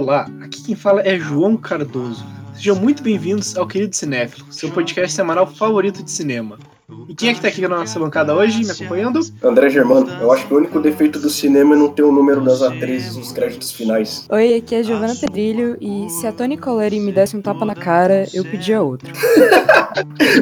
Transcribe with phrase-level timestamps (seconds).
[0.00, 2.24] Olá, aqui quem fala é João Cardoso.
[2.54, 6.58] Sejam muito bem-vindos ao Querido Cinéfilo, seu podcast semanal favorito de cinema.
[7.06, 9.20] E quem é que tá aqui na nossa bancada hoje, me acompanhando?
[9.44, 12.42] André Germano, eu acho que o único defeito do cinema é não ter o número
[12.42, 14.26] das atrizes nos créditos finais.
[14.30, 17.74] Oi, aqui é Giovanna Pedrilho e se a Toni Colleri me desse um tapa na
[17.74, 19.12] cara, eu pedia outro.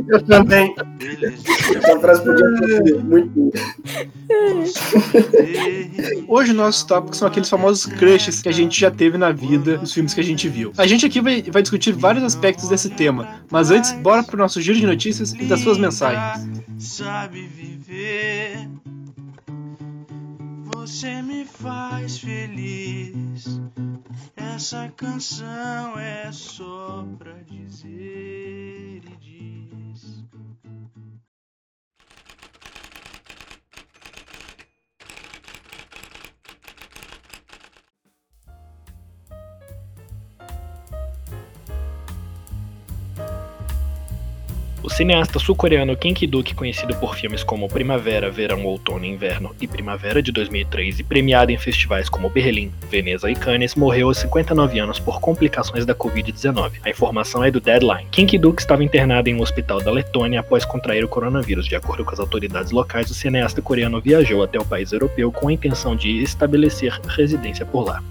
[0.08, 0.74] eu também.
[1.76, 3.52] Essa frase podia ser muito.
[6.26, 9.92] Hoje nossos tópicos são aqueles famosos crushes que a gente já teve na vida nos
[9.92, 10.72] filmes que a gente viu.
[10.76, 14.60] A gente aqui vai, vai discutir vários aspectos desse tema, mas antes, bora pro nosso
[14.60, 16.48] giro de notícias e das suas mensagens.
[16.78, 18.68] Sabe viver,
[20.88, 23.60] você me faz feliz.
[24.34, 30.24] Essa canção é só pra dizer e diz.
[44.88, 50.22] O cineasta sul-coreano Kim Ki-duk, conhecido por filmes como Primavera, Verão, Outono Inverno e Primavera
[50.22, 54.98] de 2003 e premiado em festivais como Berlim, Veneza e Cannes, morreu aos 59 anos
[54.98, 56.72] por complicações da Covid-19.
[56.82, 58.08] A informação é do Deadline.
[58.10, 61.66] Kim Ki-duk estava internado em um hospital da Letônia após contrair o coronavírus.
[61.66, 65.48] De acordo com as autoridades locais, o cineasta coreano viajou até o país europeu com
[65.48, 68.02] a intenção de estabelecer residência por lá.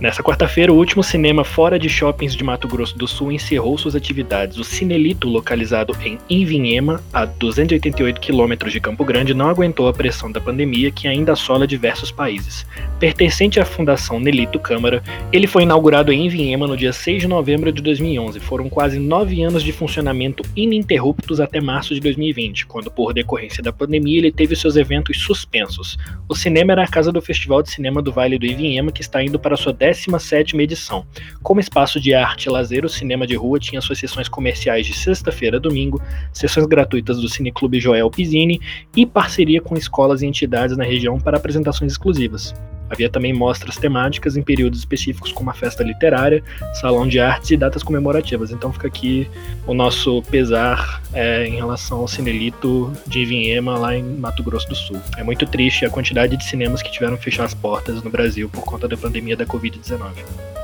[0.00, 3.94] Nessa quarta-feira, o último cinema fora de shoppings de Mato Grosso do Sul encerrou suas
[3.94, 4.56] atividades.
[4.56, 10.32] O Cinelito, localizado em Invinhema, a 288 quilômetros de Campo Grande, não aguentou a pressão
[10.32, 12.64] da pandemia que ainda assola diversos países.
[12.98, 17.70] Pertencente à Fundação Nelito Câmara, ele foi inaugurado em Invinhema no dia 6 de novembro
[17.70, 18.40] de 2011.
[18.40, 23.70] Foram quase nove anos de funcionamento ininterruptos até março de 2020, quando, por decorrência da
[23.70, 25.98] pandemia, ele teve seus eventos suspensos.
[26.26, 29.22] O cinema era a casa do Festival de Cinema do Vale do Invinhema, que está
[29.22, 31.06] indo para sua 17 edição.
[31.42, 34.96] Como espaço de arte e lazer, o cinema de rua tinha suas sessões comerciais de
[34.96, 36.00] sexta-feira a domingo,
[36.32, 38.60] sessões gratuitas do Cineclube Joel Pizzini
[38.96, 42.54] e parceria com escolas e entidades na região para apresentações exclusivas.
[42.90, 46.42] Havia também mostras temáticas em períodos específicos, como a festa literária,
[46.80, 48.50] salão de artes e datas comemorativas.
[48.50, 49.28] Então fica aqui
[49.66, 54.74] o nosso pesar é, em relação ao Cinelito de Vinhema, lá em Mato Grosso do
[54.74, 55.00] Sul.
[55.16, 58.48] É muito triste a quantidade de cinemas que tiveram que fechar as portas no Brasil
[58.48, 60.59] por conta da pandemia da Covid-19.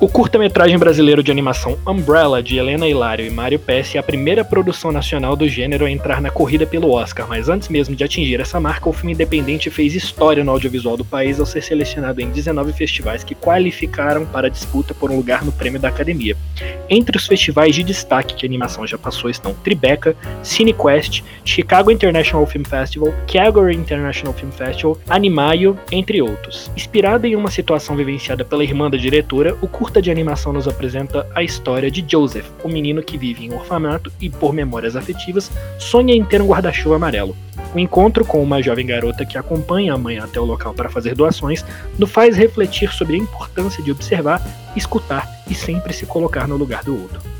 [0.00, 4.42] O curta-metragem brasileiro de animação Umbrella, de Helena Hilário e Mário Pesce, é a primeira
[4.42, 8.40] produção nacional do gênero a entrar na corrida pelo Oscar, mas antes mesmo de atingir
[8.40, 12.30] essa marca, o filme independente fez história no audiovisual do país ao ser selecionado em
[12.30, 16.34] 19 festivais que qualificaram para a disputa por um lugar no prêmio da Academia.
[16.88, 22.46] Entre os festivais de destaque que a animação já passou estão Tribeca, CineQuest, Chicago International
[22.46, 26.70] Film Festival, Calgary International Film Festival, Animaio, entre outros.
[26.74, 30.68] Inspirado em uma situação vivenciada pela irmã da diretora, o curta curta de animação nos
[30.68, 34.94] apresenta a história de Joseph, um menino que vive em um orfanato e, por memórias
[34.94, 37.36] afetivas, sonha em ter um guarda-chuva amarelo.
[37.74, 41.16] O encontro com uma jovem garota que acompanha a mãe até o local para fazer
[41.16, 41.64] doações
[41.98, 44.40] nos faz refletir sobre a importância de observar,
[44.76, 47.39] escutar e sempre se colocar no lugar do outro.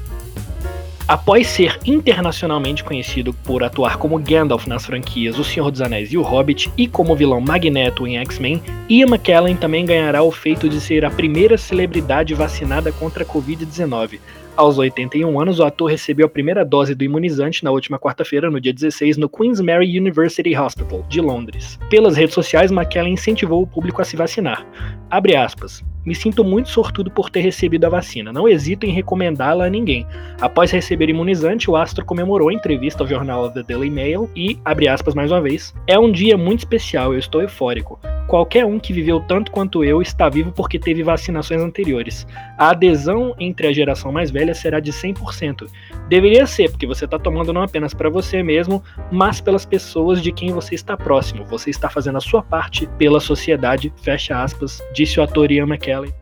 [1.10, 6.16] Após ser internacionalmente conhecido por atuar como Gandalf nas franquias O Senhor dos Anéis e
[6.16, 10.81] O Hobbit e como vilão Magneto em X-Men, Ian McKellen também ganhará o feito de
[10.81, 14.21] ser a primeira celebridade vacinada contra a Covid-19,
[14.56, 18.60] aos 81 anos, o ator recebeu a primeira dose do imunizante na última quarta-feira, no
[18.60, 21.78] dia 16, no Queen's Mary University Hospital, de Londres.
[21.88, 24.66] Pelas redes sociais, McKellen incentivou o público a se vacinar.
[25.10, 25.82] Abre aspas.
[26.04, 28.32] Me sinto muito sortudo por ter recebido a vacina.
[28.32, 30.06] Não hesito em recomendá-la a ninguém.
[30.41, 34.88] Após receber imunizante, o astro comemorou em entrevista ao jornal The Daily Mail e, abre
[34.88, 38.00] aspas mais uma vez, é um dia muito especial, eu estou eufórico.
[38.26, 42.26] Qualquer um que viveu tanto quanto eu está vivo porque teve vacinações anteriores.
[42.60, 45.66] A adesão entre a geração mais velha será de 100%.
[46.10, 50.30] Deveria ser, porque você está tomando não apenas para você mesmo, mas pelas pessoas de
[50.30, 51.47] quem você está próximo.
[51.47, 56.12] Você está fazendo a sua parte pela sociedade, fecha aspas, disse o ator Ian McKellen.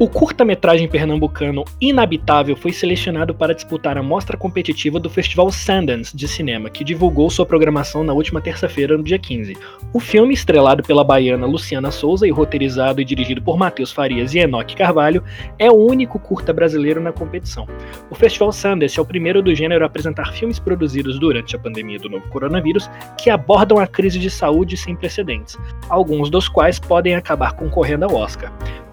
[0.00, 6.26] O curta-metragem pernambucano Inabitável foi selecionado para disputar a mostra competitiva do Festival Sundance de
[6.26, 9.58] Cinema, que divulgou sua programação na última terça-feira, no dia 15.
[9.92, 14.38] O filme, estrelado pela baiana Luciana Souza e roteirizado e dirigido por Matheus Farias e
[14.38, 15.22] Enoque Carvalho,
[15.58, 17.68] é o único curta brasileiro na competição.
[18.08, 21.98] O Festival Sundance é o primeiro do gênero a apresentar filmes produzidos durante a pandemia
[21.98, 25.58] do novo coronavírus que abordam a crise de saúde sem precedentes,
[25.90, 28.50] alguns dos quais podem acabar concorrendo ao Oscar.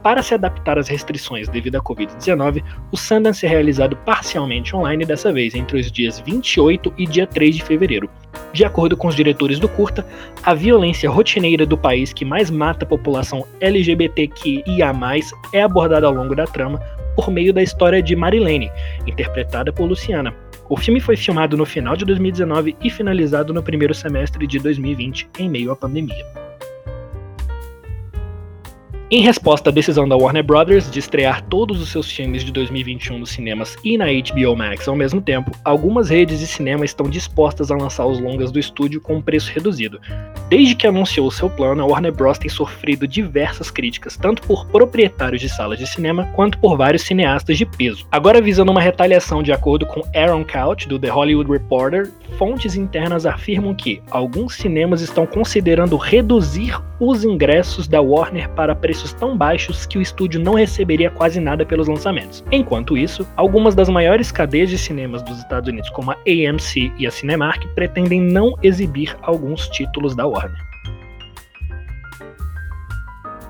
[0.08, 2.64] Para se adaptar às restrições devido à Covid-19,
[2.94, 7.58] o Sundance é realizado parcialmente online dessa vez, entre os dias 28 e dia 3
[7.58, 8.10] de fevereiro.
[8.54, 10.08] De acordo com os diretores do curta,
[10.44, 14.94] a violência rotineira do país que mais mata a população LGBTQIA+,
[15.52, 16.80] é abordada ao longo da trama
[17.14, 18.72] por meio da história de Marilene,
[19.06, 20.34] interpretada por Luciana.
[20.70, 25.30] O filme foi filmado no final de 2019 e finalizado no primeiro semestre de 2020,
[25.38, 26.26] em meio à pandemia.
[29.10, 33.20] Em resposta à decisão da Warner Brothers de estrear todos os seus filmes de 2021
[33.20, 37.72] nos cinemas e na HBO Max ao mesmo tempo, algumas redes de cinema estão dispostas
[37.72, 40.02] a lançar os longas do estúdio com um preço reduzido.
[40.50, 42.38] Desde que anunciou seu plano, a Warner Bros.
[42.38, 47.58] tem sofrido diversas críticas, tanto por proprietários de salas de cinema quanto por vários cineastas
[47.58, 48.06] de peso.
[48.12, 53.26] Agora, visando uma retaliação de acordo com Aaron Couch, do The Hollywood Reporter, fontes internas
[53.26, 59.86] afirmam que alguns cinemas estão considerando reduzir os ingressos da Warner para preços tão baixos
[59.86, 62.44] que o estúdio não receberia quase nada pelos lançamentos.
[62.52, 67.08] Enquanto isso, algumas das maiores cadeias de cinemas dos Estados Unidos, como a AMC e
[67.08, 70.67] a Cinemark, pretendem não exibir alguns títulos da Warner.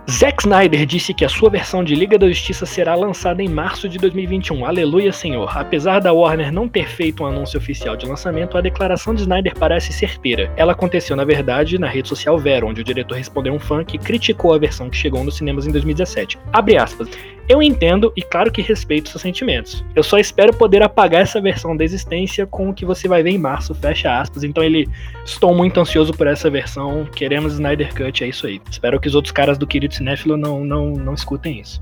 [0.09, 3.89] Zack Snyder disse que a sua versão de Liga da Justiça será lançada em março
[3.89, 4.65] de 2021.
[4.65, 5.51] Aleluia, Senhor.
[5.57, 9.53] Apesar da Warner não ter feito um anúncio oficial de lançamento, a declaração de Snyder
[9.59, 10.49] parece certeira.
[10.55, 13.97] Ela aconteceu, na verdade, na rede social Vero, onde o diretor respondeu um fã que
[13.97, 16.39] criticou a versão que chegou nos cinemas em 2017.
[16.53, 17.09] Abre aspas.
[17.49, 19.83] Eu entendo e claro que respeito seus sentimentos.
[19.95, 23.29] Eu só espero poder apagar essa versão da existência com o que você vai ver
[23.29, 24.43] em março, fecha aspas.
[24.43, 24.85] Então ele,
[25.23, 28.61] estou muito ansioso por essa versão, queremos Snyder Cut, é isso aí.
[28.69, 31.81] Espero que os outros caras do querido cinéfilo não, não, não escutem isso.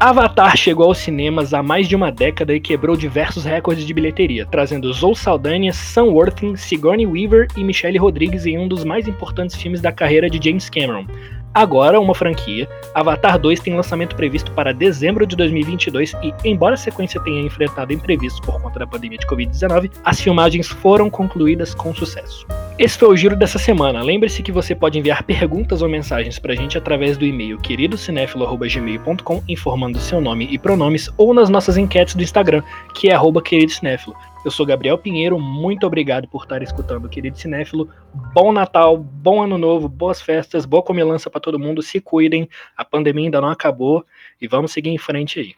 [0.00, 4.44] Avatar chegou aos cinemas há mais de uma década e quebrou diversos recordes de bilheteria,
[4.44, 9.54] trazendo Zoe Saldanha, Sam Worthington, Sigourney Weaver e Michelle Rodrigues em um dos mais importantes
[9.54, 11.06] filmes da carreira de James Cameron,
[11.54, 16.78] Agora, uma franquia, Avatar 2 tem lançamento previsto para dezembro de 2022 e, embora a
[16.78, 21.94] sequência tenha enfrentado imprevistos por conta da pandemia de Covid-19, as filmagens foram concluídas com
[21.94, 22.46] sucesso.
[22.78, 24.02] Esse foi o giro dessa semana.
[24.02, 29.98] Lembre-se que você pode enviar perguntas ou mensagens pra gente através do e-mail queridocinéfilo.gmail.com informando
[29.98, 32.62] seu nome e pronomes ou nas nossas enquetes do Instagram,
[32.94, 34.16] que é queridocinéfilo.
[34.44, 37.88] Eu sou Gabriel Pinheiro, muito obrigado por estar escutando, querido cinéfilo.
[38.34, 41.80] Bom Natal, bom Ano Novo, boas festas, boa comilança para todo mundo.
[41.80, 44.04] Se cuidem, a pandemia ainda não acabou
[44.40, 45.54] e vamos seguir em frente aí.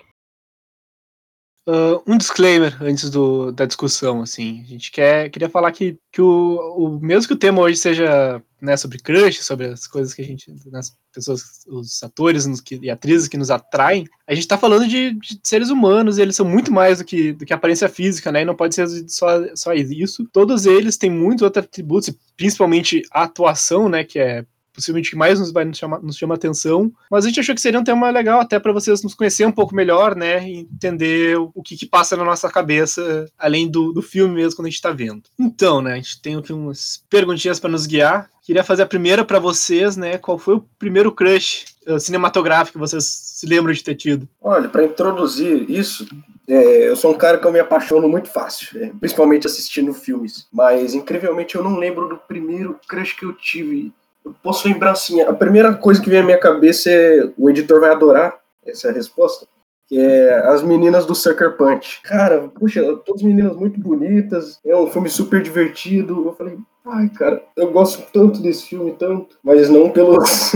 [1.66, 4.60] Uh, um disclaimer antes do, da discussão, assim.
[4.60, 8.42] A gente quer, queria falar que, que o, o mesmo que o tema hoje seja
[8.60, 12.90] né, sobre crush, sobre as coisas que a gente, as pessoas, os atores que, e
[12.90, 16.44] atrizes que nos atraem, a gente tá falando de, de, seres humanos, e eles são
[16.44, 18.42] muito mais do que, do que aparência física, né?
[18.42, 20.28] E não pode ser só, só isso.
[20.32, 24.04] Todos eles têm muitos outros atributos, principalmente a atuação, né?
[24.04, 24.44] Que é
[24.74, 26.92] possivelmente que mais nos vai nos chamar, nos chama atenção.
[27.10, 29.52] Mas a gente achou que seria um tema legal até para vocês nos conhecer um
[29.52, 30.46] pouco melhor, né?
[30.48, 34.70] Entender o que, que passa na nossa cabeça, além do, do filme mesmo, quando a
[34.70, 35.22] gente está vendo.
[35.38, 35.92] Então, né?
[35.92, 38.28] A gente tem aqui umas perguntinhas para nos guiar.
[38.42, 40.18] Queria fazer a primeira para vocês, né?
[40.18, 44.28] Qual foi o primeiro crush uh, cinematográfico que vocês se lembram de ter tido?
[44.42, 46.06] Olha, para introduzir isso,
[46.46, 50.46] é, eu sou um cara que eu me apaixono muito fácil, é, principalmente assistindo filmes.
[50.52, 53.92] Mas, incrivelmente, eu não lembro do primeiro crush que eu tive
[54.24, 57.80] eu posso lembrar assim, a primeira coisa que vem à minha cabeça é o editor
[57.80, 59.46] vai adorar, essa é a resposta,
[59.86, 62.00] que é as meninas do Sucker Punch.
[62.02, 66.26] Cara, puxa, todas meninas muito bonitas, é um filme super divertido.
[66.26, 70.52] Eu falei, ai, cara, eu gosto tanto desse filme, tanto, mas não pelos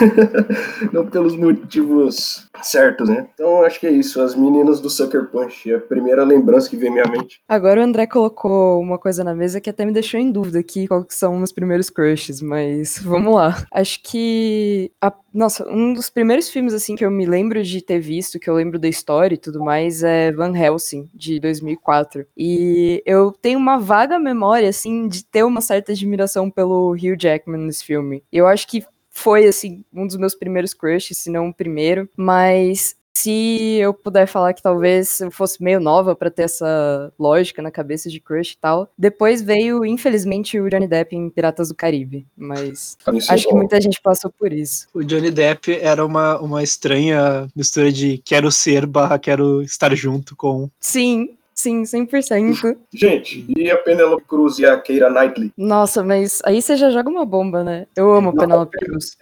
[0.92, 3.28] não pelos motivos certos, né?
[3.34, 6.76] Então acho que é isso, as meninas do Sucker Punch, é a primeira lembrança que
[6.76, 7.40] vem à minha mente.
[7.48, 10.86] Agora o André colocou uma coisa na mesa que até me deixou em dúvida aqui
[10.86, 13.64] qual são os primeiros crushes, mas vamos lá.
[13.72, 18.00] Acho que a, nossa, um dos primeiros filmes assim que eu me lembro de ter
[18.00, 22.26] visto, que eu lembro da história e tudo mais, é Van Helsing de 2004.
[22.36, 27.60] E eu tenho uma vaga memória assim de ter uma certa admiração pelo Hugh Jackman
[27.60, 28.24] nesse filme.
[28.32, 32.08] Eu acho que foi, assim, um dos meus primeiros crushes, se não o primeiro.
[32.16, 37.60] Mas se eu puder falar que talvez eu fosse meio nova para ter essa lógica
[37.60, 38.88] na cabeça de crush e tal.
[38.96, 43.80] Depois veio, infelizmente, o Johnny Depp em Piratas do Caribe, mas isso acho que muita
[43.80, 44.88] gente passou por isso.
[44.94, 50.34] O Johnny Depp era uma, uma estranha mistura de quero ser barra quero estar junto
[50.34, 50.70] com.
[50.80, 52.76] Sim, sim, 100%.
[52.92, 55.52] Gente, e a Penelope Cruz e a Keira Knightley?
[55.56, 57.86] Nossa, mas aí você já joga uma bomba, né?
[57.96, 58.38] Eu amo Não.
[58.40, 59.16] Penelope Cruz.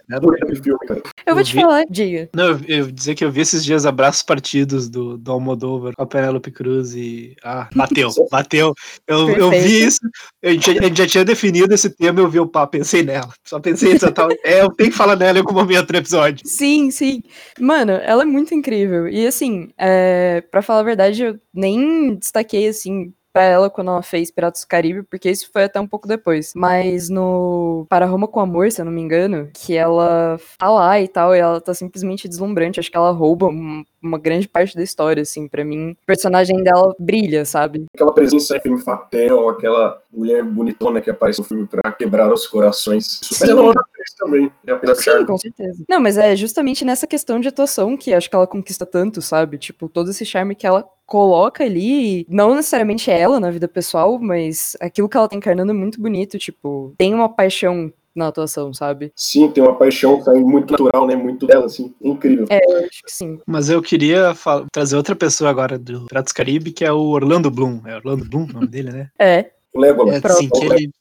[1.25, 2.29] Eu vou te vi- falar, diga.
[2.33, 6.01] Não, eu, eu dizer que eu vi esses dias abraços partidos do, do Almodóvar com
[6.03, 7.35] a Penélope Cruz e.
[7.43, 8.73] Ah, bateu, bateu.
[9.07, 9.99] Eu, eu vi isso,
[10.43, 13.29] a gente, a gente já tinha definido esse tema, eu vi o pá, pensei nela.
[13.45, 14.29] Só pensei em tal.
[14.43, 16.47] É, eu tenho que falar nela em algum momento no episódio.
[16.47, 17.21] Sim, sim.
[17.59, 19.07] Mano, ela é muito incrível.
[19.07, 24.01] E assim, é, para falar a verdade, eu nem destaquei assim pra ela quando ela
[24.01, 26.51] fez Piratas do Caribe, porque isso foi até um pouco depois.
[26.55, 30.99] Mas no Para Roma com Amor, se eu não me engano, que ela tá lá
[30.99, 32.79] e tal, e ela tá simplesmente deslumbrante.
[32.79, 35.91] Acho que ela rouba um- uma grande parte da história, assim, pra mim.
[35.91, 37.85] O personagem dela brilha, sabe?
[37.93, 42.47] Aquela presença em filme Fatel, aquela mulher bonitona que aparece no filme pra quebrar os
[42.47, 43.19] corações.
[43.43, 43.73] Ela é uma
[44.17, 44.51] também.
[44.65, 45.83] É apenas Sim, com certeza.
[45.87, 49.57] Não, mas é justamente nessa questão de atuação que acho que ela conquista tanto, sabe?
[49.57, 54.77] Tipo, todo esse charme que ela coloca ali, não necessariamente ela na vida pessoal, mas
[54.79, 59.11] aquilo que ela tá encarnando é muito bonito, tipo, tem uma paixão na atuação, sabe?
[59.15, 61.15] Sim, tem uma paixão que é muito natural, né?
[61.15, 61.93] Muito dela, assim.
[62.01, 62.45] Incrível.
[62.49, 63.39] É, eu acho que sim.
[63.47, 64.35] Mas eu queria
[64.71, 67.81] trazer outra pessoa agora do Piratas do Caribe, que é o Orlando Bloom.
[67.85, 69.09] É Orlando Bloom o nome dele, né?
[69.19, 70.23] É, O Legolas.
[70.23, 70.91] É, assim, que ele.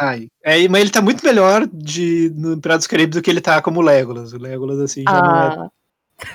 [0.00, 0.28] Ai.
[0.42, 3.60] É, mas ele tá muito melhor de, no Piratas do Caribe do que ele tá
[3.60, 4.32] como Legolas.
[4.32, 5.68] O Legolas, assim, já não é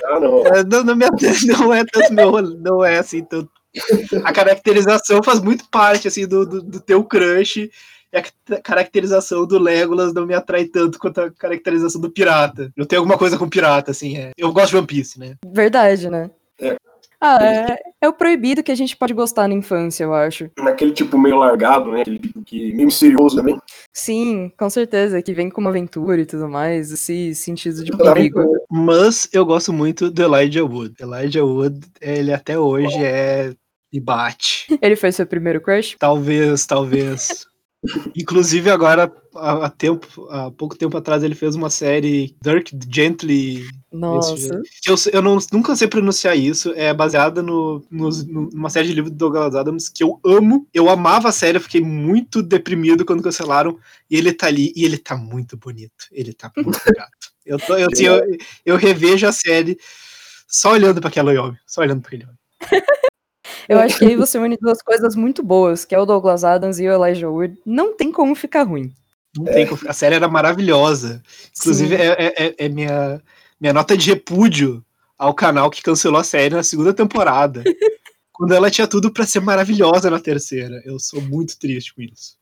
[0.06, 0.46] ah, não.
[0.48, 1.06] É, não, não, me-
[1.48, 3.50] não é tanto meu, não é assim tanto.
[4.24, 7.58] A caracterização faz muito parte assim do, do, do teu crush
[8.12, 12.72] e a ca- caracterização do Legolas não me atrai tanto quanto a caracterização do pirata.
[12.76, 14.32] Eu tenho alguma coisa com pirata, assim, é.
[14.38, 15.36] Eu gosto de One Piece, né?
[15.46, 16.32] verdade, né?
[16.60, 16.76] É.
[17.22, 20.50] Ah, é, é o proibido que a gente pode gostar na infância, eu acho.
[20.58, 22.02] Naquele tipo meio largado, né?
[22.02, 23.60] Aquele tipo que meio misterioso também.
[23.94, 28.42] Sim, com certeza, que vem com uma aventura e tudo mais, esse sentido de perigo.
[28.70, 30.96] Mas eu gosto muito do Elijah Wood.
[31.00, 33.54] Elijah Wood, ele até hoje é.
[33.92, 34.68] e bate.
[34.82, 35.98] Ele foi seu primeiro crush?
[36.00, 37.49] Talvez, talvez.
[38.16, 44.62] Inclusive agora, há, tempo, há pouco tempo atrás, ele fez uma série Dirk Gently Nossa.
[44.86, 48.10] eu, eu não, nunca sei pronunciar isso, é baseada no, no-
[48.52, 50.68] numa série de livros do Douglas Adams que eu amo.
[50.74, 53.80] Eu amava a série, eu fiquei muito deprimido quando cancelaram.
[54.10, 56.06] E ele tá ali, e ele tá muito bonito.
[56.12, 57.30] Ele tá muito gato.
[57.46, 59.78] Eu, tô, eu, eu, eu revejo a série
[60.48, 61.58] só olhando pra aquele homem.
[61.66, 62.38] Só olhando pra aquele homem.
[63.68, 66.80] Eu acho que aí você une duas coisas muito boas, que é o Douglas Adams
[66.80, 67.58] e o Elijah Wood.
[67.66, 68.94] Não tem como ficar ruim.
[69.38, 71.22] Não tem como- A série era maravilhosa.
[71.60, 72.02] Inclusive, Sim.
[72.04, 73.22] é, é- é- é minha,
[73.60, 74.84] minha nota de repúdio
[75.18, 77.64] ao canal que cancelou a série na segunda temporada.
[78.32, 80.82] quando ela tinha tudo pra ser maravilhosa na terceira.
[80.86, 82.38] Eu sou muito triste com isso.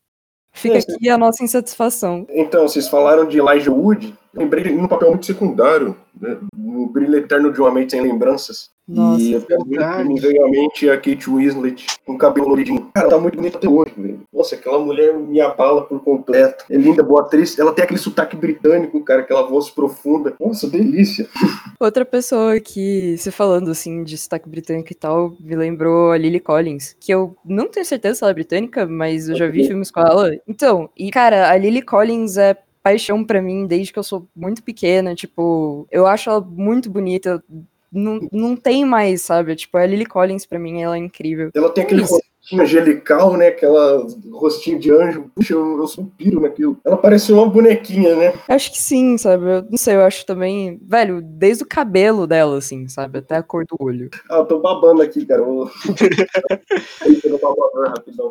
[0.52, 2.24] Fica aqui a nossa insatisfação.
[2.30, 4.14] Então, vocês falaram de Elijah Wood.
[4.34, 6.38] Lembrei num papel muito secundário, né?
[6.56, 8.70] No Brilho Eterno de uma Mente Sem Lembranças.
[8.88, 10.08] Nossa, e eu verdade.
[10.08, 12.90] me veio à mente a Kate Winslet com cabelo coloridinho.
[12.94, 14.22] Cara, ela tá muito bonita até hoje, velho.
[14.32, 16.64] Nossa, aquela mulher me abala por completo.
[16.70, 17.58] É linda, boa atriz.
[17.58, 20.34] Ela tem aquele sotaque britânico, cara, aquela voz profunda.
[20.40, 21.28] Nossa, delícia.
[21.78, 26.40] Outra pessoa que, se falando assim de sotaque britânico e tal, me lembrou a Lily
[26.40, 29.90] Collins, que eu não tenho certeza se ela é britânica, mas eu já vi filmes
[29.90, 30.30] com ela.
[30.48, 34.62] Então, e cara, a Lily Collins é paixão pra mim desde que eu sou muito
[34.62, 37.42] pequena, tipo, eu acho ela muito bonita.
[37.92, 39.56] Não, não tem mais, sabe?
[39.56, 41.50] Tipo, a Lily Collins, pra mim, ela é incrível.
[41.54, 42.14] Ela tem aquele Isso.
[42.14, 43.48] rostinho angelical, né?
[43.48, 45.30] Aquela rostinho de anjo.
[45.34, 46.78] Puxa, eu, eu suspiro naquilo.
[46.84, 48.34] Ela parece uma bonequinha, né?
[48.48, 49.44] Acho que sim, sabe?
[49.44, 53.18] Eu não sei, eu acho também, velho, desde o cabelo dela, assim, sabe?
[53.18, 54.10] Até a cor do olho.
[54.30, 55.42] Ah, eu tô babando aqui, cara.
[55.42, 55.70] Eu...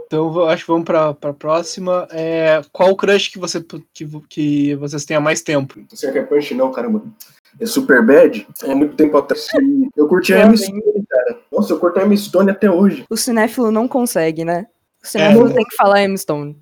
[0.06, 2.08] Então, eu acho que vamos pra, pra próxima.
[2.12, 5.80] É, qual o crush que, você, que, que vocês têm há mais tempo?
[5.90, 6.54] Você quer punch?
[6.54, 7.04] Não, caramba.
[7.60, 8.46] É super bad.
[8.64, 9.48] É muito tempo atrás.
[9.96, 10.82] Eu curti a Eu Emma também.
[10.82, 11.38] Stone, cara.
[11.52, 13.06] Nossa, eu curto a Emma Stone até hoje.
[13.10, 14.68] O cinéfilo não consegue, né?
[15.04, 15.54] O cinéfilo É.
[15.54, 16.56] tem que falar Emma Stone.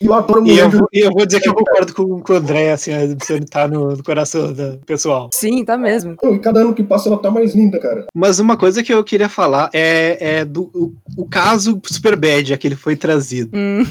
[0.00, 2.32] E eu adoro E eu, vou- e eu vou dizer que eu concordo com, com
[2.32, 5.30] o André, assim, a Edson tá no, no coração do pessoal.
[5.32, 6.16] Sim, tá mesmo.
[6.24, 8.06] E cada ano que passa ela tá mais linda, cara.
[8.12, 12.58] Mas uma coisa que eu queria falar é, é do o, o caso Superbad, a
[12.58, 13.52] que ele foi trazido.
[13.56, 13.84] Hum,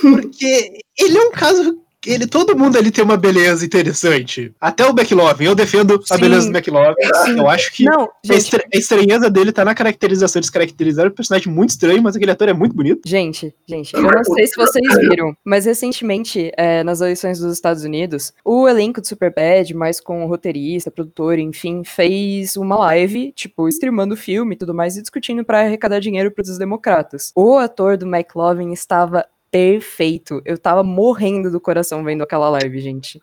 [0.00, 1.78] Porque ele é um caso.
[2.06, 4.52] Ele, todo mundo ali tem uma beleza interessante.
[4.60, 5.44] Até o McLovin.
[5.44, 6.20] Eu defendo a Sim.
[6.20, 6.94] beleza do McLovin.
[7.36, 10.40] Eu acho que não, a, gente, estra- a estranheza dele tá na caracterização.
[10.40, 13.00] Eles caracterizaram o personagem muito estranho, mas aquele ator é muito bonito.
[13.06, 17.84] gente, gente, eu não sei se vocês viram, mas recentemente, é, nas eleições dos Estados
[17.84, 24.14] Unidos, o elenco de Superbad, mais com roteirista, produtor, enfim, fez uma live, tipo, streamando
[24.14, 27.32] o filme e tudo mais, e discutindo pra arrecadar dinheiro pros democratas.
[27.34, 30.42] O ator do McLovin estava perfeito.
[30.44, 33.20] Eu tava morrendo do coração vendo aquela live, gente.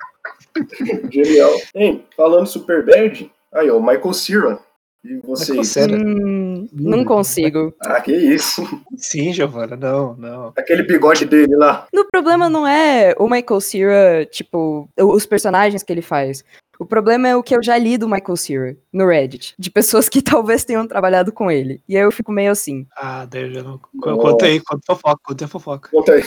[1.11, 1.51] Genial.
[1.75, 4.59] Hein, falando super bad, aí, ó, o Michael Cera.
[5.03, 5.67] E vocês?
[5.69, 5.95] Cera.
[5.97, 7.73] Hum, Não, consigo.
[7.81, 8.63] Ah, que isso.
[8.95, 10.53] Sim, Giovana, não, não.
[10.55, 11.87] Aquele bigode dele lá.
[11.93, 16.43] No problema não é o Michael Cera, tipo, os personagens que ele faz.
[16.79, 20.09] O problema é o que eu já li do Michael Cera no Reddit, de pessoas
[20.09, 21.81] que talvez tenham trabalhado com ele.
[21.87, 22.85] E aí eu fico meio assim.
[22.95, 23.79] Ah, daí eu não.
[23.99, 25.89] Conta aí, conta fofoca, conta fofoca.
[25.91, 26.23] Conta aí.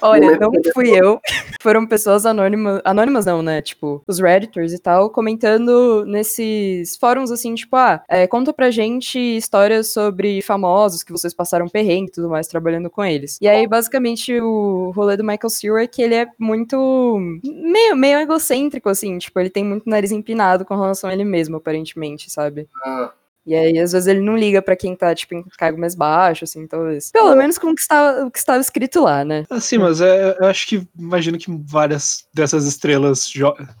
[0.00, 1.20] Olha, não fui eu.
[1.60, 2.80] Foram pessoas anônimas.
[2.84, 3.60] Anônimas não, né?
[3.62, 9.18] Tipo, os Redditors e tal, comentando nesses fóruns assim, tipo, ah, é, conta pra gente
[9.18, 13.38] histórias sobre famosos que vocês passaram perrengue e tudo mais trabalhando com eles.
[13.40, 17.18] E aí, basicamente, o rolê do Michael é que ele é muito.
[17.42, 19.18] meio, meio egocêntrico, assim.
[19.18, 22.68] Tipo, ele tem muito nariz empinado com relação a ele mesmo, aparentemente, sabe?
[22.84, 23.12] Ah,
[23.46, 26.44] E aí, às vezes, ele não liga pra quem tá, tipo, em cargo mais baixo,
[26.44, 27.10] assim, talvez.
[27.10, 29.44] Pelo menos com o que estava, o que estava escrito lá, né?
[29.50, 33.32] Assim, mas é, eu acho que imagino que várias dessas estrelas,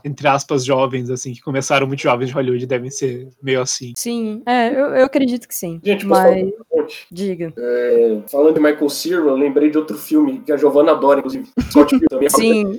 [0.04, 3.92] entre aspas, jovens, assim, que começaram muito jovens de Hollywood, devem ser meio assim.
[3.96, 5.80] Sim, é, eu, eu acredito que sim.
[5.84, 6.48] gente, Mas,
[7.10, 7.52] diga.
[7.56, 11.48] É, falando de Michael Cera, eu lembrei de outro filme que a Giovanna adora, inclusive.
[11.70, 12.78] Scott Pilgrim também é Sim,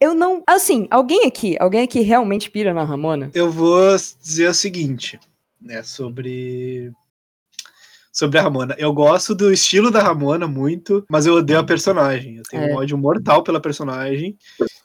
[0.00, 0.42] eu não.
[0.46, 3.30] Assim, alguém aqui, alguém aqui realmente pira na Ramona?
[3.34, 5.18] Eu vou dizer o seguinte,
[5.64, 6.92] né, sobre
[8.12, 8.76] sobre a Ramona.
[8.78, 12.36] Eu gosto do estilo da Ramona muito, mas eu odeio a personagem.
[12.36, 12.72] Eu tenho É.
[12.72, 14.38] um ódio mortal pela personagem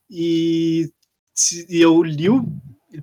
[0.09, 0.89] e,
[1.69, 2.43] e eu li o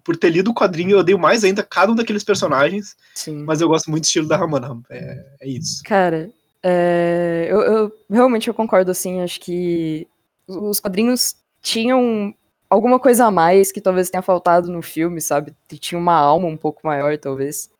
[0.02, 3.44] por ter lido o quadrinho, eu odeio mais ainda cada um daqueles personagens, Sim.
[3.44, 4.80] mas eu gosto muito do estilo da Ramona.
[4.90, 5.80] É, é isso.
[5.84, 6.28] Cara,
[6.60, 10.08] é, eu, eu- realmente eu concordo, assim, acho que
[10.48, 12.34] os quadrinhos tinham
[12.68, 15.54] alguma coisa a mais que talvez tenha faltado no filme, sabe?
[15.68, 17.70] Tinha uma alma um pouco maior, talvez.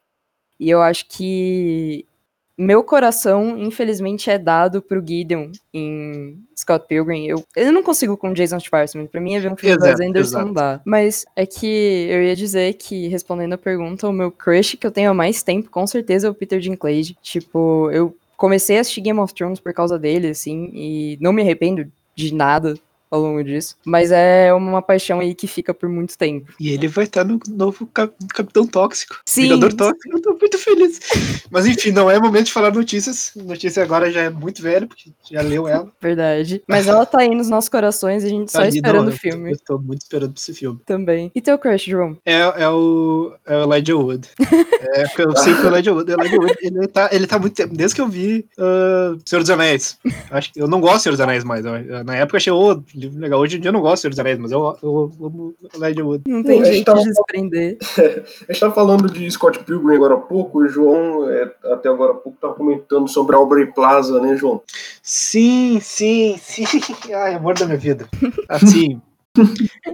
[0.58, 2.06] E eu acho que
[2.58, 7.26] meu coração, infelizmente, é dado pro Gideon em Scott Pilgrim.
[7.26, 9.06] Eu, eu não consigo com Jason Schwartzman.
[9.06, 10.80] Pra mim, é ver um filme do Exato, Wes Anderson não dá.
[10.82, 11.66] Mas é que
[12.08, 15.42] eu ia dizer que, respondendo a pergunta, o meu crush que eu tenho há mais
[15.42, 17.14] tempo, com certeza, é o Peter Dinklage.
[17.20, 21.42] Tipo, eu comecei a assistir Game of Thrones por causa dele, assim, e não me
[21.42, 22.74] arrependo de nada
[23.10, 23.76] ao longo disso.
[23.84, 26.52] Mas é uma paixão aí que fica por muito tempo.
[26.60, 29.20] E ele vai estar no novo Cap- Capitão Tóxico.
[29.26, 29.42] Sim.
[29.42, 31.00] Vingador Tóxico, eu tô muito feliz.
[31.50, 33.32] Mas enfim, não é momento de falar notícias.
[33.36, 35.90] Notícia agora já é muito velha, porque já leu ela.
[36.00, 36.62] Verdade.
[36.68, 39.06] Mas ela tá aí nos nossos corações e a gente só Tá ali, esperando não,
[39.06, 40.80] o eu tô- filme Eu tô muito esperando pra esse filme.
[40.86, 41.30] também.
[41.34, 42.16] E teu crush, João?
[42.24, 44.28] É, é o, é o Elijah Wood.
[44.40, 47.54] É, eu sei que o Elijah Wood, o Elijah Wood ele, tá, ele tá muito
[47.54, 49.98] tempo, desde que eu vi uh, Senhor dos Anéis.
[50.30, 51.64] Acho que eu não gosto de Senhor dos Anéis mais.
[51.64, 52.56] eu- na época eu achei o
[52.98, 53.40] livro legal.
[53.40, 55.68] Hoje em dia eu não gosto de Senhor dos Anéis, mas eu, eu amo o
[55.76, 56.24] Elijah Wood.
[56.26, 57.78] Não tem Pô, a gente jeito tava- de desprender.
[58.48, 62.12] A gente tava falando de Scott Pilgrim agora há pouco, o João, é, até agora
[62.12, 64.62] há pouco, tava comentando sobre a Aubrey Plaza, né, João?
[65.02, 66.64] Sim, sim, sim.
[67.14, 68.08] Ai, amor da minha vida.
[68.48, 69.00] Assim,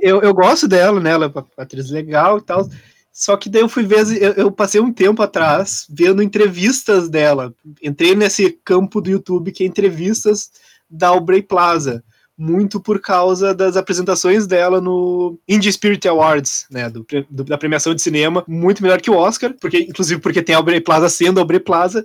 [0.01, 1.11] eu, eu gosto dela, né?
[1.11, 2.69] Ela é uma atriz legal e tal.
[3.13, 7.09] Só que daí eu fui ver, as- eu, eu passei um tempo atrás vendo entrevistas
[7.09, 7.55] dela.
[7.83, 10.51] Entrei nesse campo do YouTube que é entrevistas
[10.89, 12.03] da Aubrey Plaza.
[12.39, 16.89] Muito por causa das apresentações dela no Indie Spirit Awards, né?
[16.89, 18.43] do do- da premiação de cinema.
[18.49, 21.61] Muito melhor que o Oscar, porque, inclusive porque tem a Aubrey Plaza sendo a Aubrey
[21.61, 22.03] Plaza.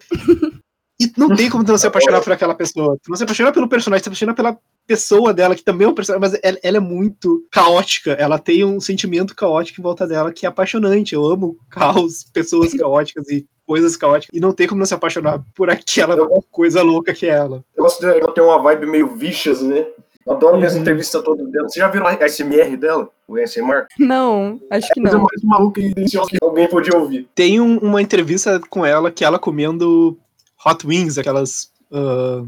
[1.00, 2.98] E não tem como tu não se apaixonar por aquela pessoa.
[3.04, 5.90] Tu não se apaixona pelo personagem, tu se apaixona pela pessoa dela, que também é
[5.90, 8.14] um personagem, mas ela, ela é muito caótica.
[8.14, 11.14] Ela tem um sentimento caótico em volta dela que é apaixonante.
[11.14, 14.36] Eu amo caos, pessoas caóticas e coisas caóticas.
[14.36, 16.16] E não tem como não se apaixonar por aquela
[16.50, 17.64] coisa louca que é ela.
[17.76, 19.86] Eu gosto dela, ela tem uma vibe meio vicious, né?
[20.28, 20.82] Eu adoro ver as Uhum.
[20.82, 21.70] entrevistas todas dela.
[21.70, 23.10] Você já viu a SMR dela?
[23.28, 23.86] O SMR?
[23.98, 25.24] Não, acho que Coisa não.
[25.24, 27.28] mais maluca e deliciosa que alguém podia ouvir.
[27.34, 30.18] Tem um- uma entrevista com ela que ela comendo
[30.66, 32.44] hot wings, aquelas ah,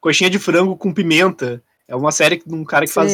[0.00, 1.62] coxinha de frango com pimenta.
[1.86, 3.12] É uma série de um cara que faz.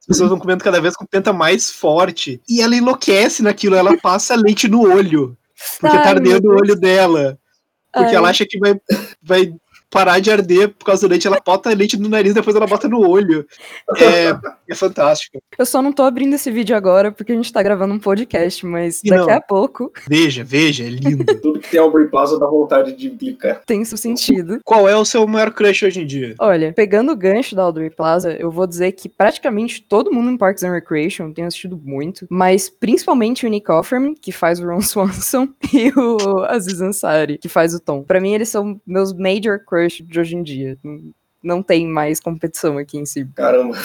[0.00, 2.40] As pessoas vão comendo cada vez com pimenta mais forte.
[2.48, 5.36] E ela enlouquece naquilo, ela passa leite no olho.
[5.80, 7.38] Porque tá ardendo o olho dela.
[7.92, 8.14] Porque Ai.
[8.16, 8.74] ela acha que vai,
[9.22, 9.54] vai
[9.96, 11.26] parar de arder por causa do leite.
[11.26, 13.46] Ela bota leite no nariz, depois ela bota no olho.
[13.98, 14.36] É,
[14.70, 15.38] é fantástico.
[15.58, 18.64] Eu só não tô abrindo esse vídeo agora porque a gente tá gravando um podcast,
[18.66, 19.34] mas E daqui não.
[19.36, 21.24] a pouco Veja, veja, é lindo.
[21.40, 23.62] Tudo que tem Aubrey Plaza dá vontade de clicar.
[23.66, 24.60] tem isso sentido.
[24.64, 26.34] Qual é o seu maior crush hoje em dia?
[26.38, 30.36] Olha, pegando o gancho da Audrey Plaza, eu vou dizer que praticamente todo mundo em
[30.36, 34.80] Parks and Recreation tem assistido muito, mas principalmente o Nick Offerman, que faz o Ron
[34.82, 38.02] Swanson, e o Aziz Ansari, que faz o Tom.
[38.02, 40.78] Pra mim, eles são meus major crush de hoje em dia.
[40.82, 43.24] Não- Não tem mais competição aqui em si.
[43.34, 43.76] Caramba.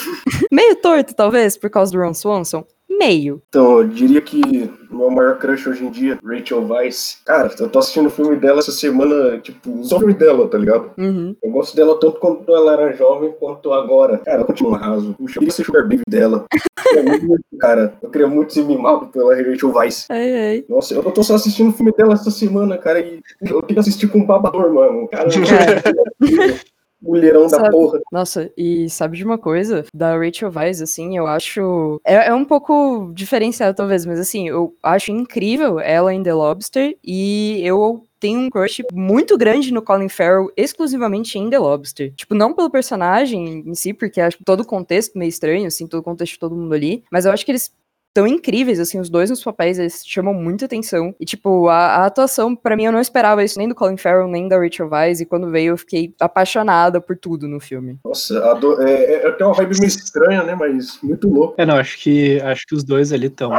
[0.51, 2.65] Meio torto, talvez, por causa do Ron Swanson?
[3.01, 3.41] Meio.
[3.49, 7.19] Então, eu diria que o meu maior crush hoje em dia, Rachel Weisz.
[7.25, 10.57] Cara, eu tô assistindo o filme dela essa semana, tipo, só o filme dela, tá
[10.57, 10.91] ligado?
[10.97, 11.35] Uhum.
[11.41, 14.19] Eu gosto dela tanto quando ela era jovem quanto agora.
[14.19, 15.15] Cara, continua raso.
[15.15, 16.45] Puxa, eu queria ser sugar baby dela.
[16.93, 20.05] Eu queria muito, cara, eu queria muito ser mimado pela Rachel Weisz.
[20.09, 20.65] Ai, ai.
[20.69, 23.79] Nossa, eu tô só assistindo o filme dela essa semana, cara, e eu tenho que
[23.79, 25.07] assistir com um babador, mano.
[25.07, 25.29] Cara,
[27.01, 27.99] mulherão da Sabe- porra.
[28.11, 29.85] Nossa, e sabe de uma coisa?
[29.93, 31.99] Da Rachel Weisz, assim, eu acho.
[32.05, 36.97] É, é um pouco diferenciado, talvez, mas assim, eu acho incrível ela em The Lobster
[37.03, 42.13] e eu tenho um crush muito grande no Colin Farrell, exclusivamente em The Lobster.
[42.13, 46.01] Tipo, não pelo personagem em si, porque acho todo o contexto meio estranho, assim, todo
[46.01, 47.71] o contexto de todo mundo ali, mas eu acho que eles
[48.13, 51.15] tão incríveis, assim, os dois nos papéis, eles chamam muita atenção.
[51.19, 54.27] E, tipo, a, a atuação, pra mim, eu não esperava isso nem do Colin Farrell,
[54.27, 57.99] nem da Rachel Weisz, e quando veio eu fiquei apaixonada por tudo no filme.
[58.05, 60.55] Nossa, ado- é, é, tem uma vibe meio estranha, né?
[60.55, 61.55] Mas muito louco.
[61.57, 63.51] É, não, acho que, acho que os dois ali estão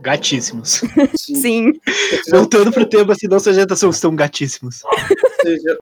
[0.00, 0.80] gatíssimos.
[1.16, 1.34] Sim.
[1.40, 1.72] Sim.
[2.30, 4.80] Voltando pro tema, assim, não se ajeitação, estão gatíssimos.
[5.40, 5.76] Vocês já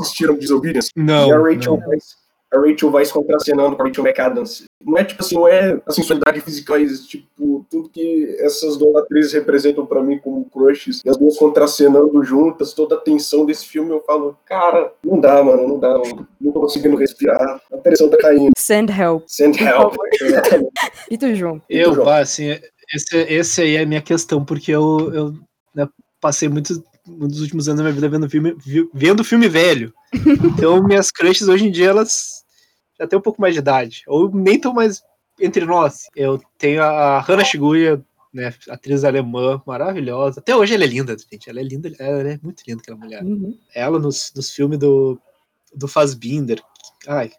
[0.00, 0.90] assistiram Disobedience?
[0.94, 1.28] Não.
[1.28, 1.78] e a Rachel.
[1.86, 2.16] Weisz,
[2.52, 4.64] a Rachel Weisz contracenando com a Rachel McAdams.
[4.84, 8.96] Não é tipo assim, não é a sensualidade física, mas tipo, tudo que essas duas
[8.96, 13.64] atrizes representam pra mim como crushes, e as duas contracenando juntas, toda a tensão desse
[13.66, 17.76] filme, eu falo, cara, não dá, mano, não dá, não, não tô conseguindo respirar, a
[17.78, 18.50] pressão tá caindo.
[18.58, 19.22] Send help.
[19.28, 19.94] Send help.
[20.20, 20.70] Exatamente.
[21.10, 21.62] E tu, João?
[21.70, 22.04] Eu, João.
[22.04, 22.48] bah, assim,
[22.92, 25.32] esse, esse aí é a minha questão, porque eu, eu
[25.74, 25.88] né,
[26.20, 29.92] passei muitos, muitos últimos anos da minha vida vendo filme, vi- vendo filme velho.
[30.44, 32.41] Então, minhas crushes hoje em dia, elas
[33.02, 34.02] já têm um pouco mais de idade.
[34.06, 35.02] Ou nem tão mais
[35.40, 36.06] entre nós.
[36.14, 40.40] Eu tenho a Hannah Shiguya, né, atriz alemã, maravilhosa.
[40.40, 41.50] Até hoje ela é linda, gente.
[41.50, 43.22] Ela é linda, ela é muito linda, aquela mulher.
[43.22, 43.58] Uhum.
[43.74, 45.18] Ela nos, nos filmes do,
[45.74, 46.62] do Fassbinder.
[47.06, 47.32] Ai,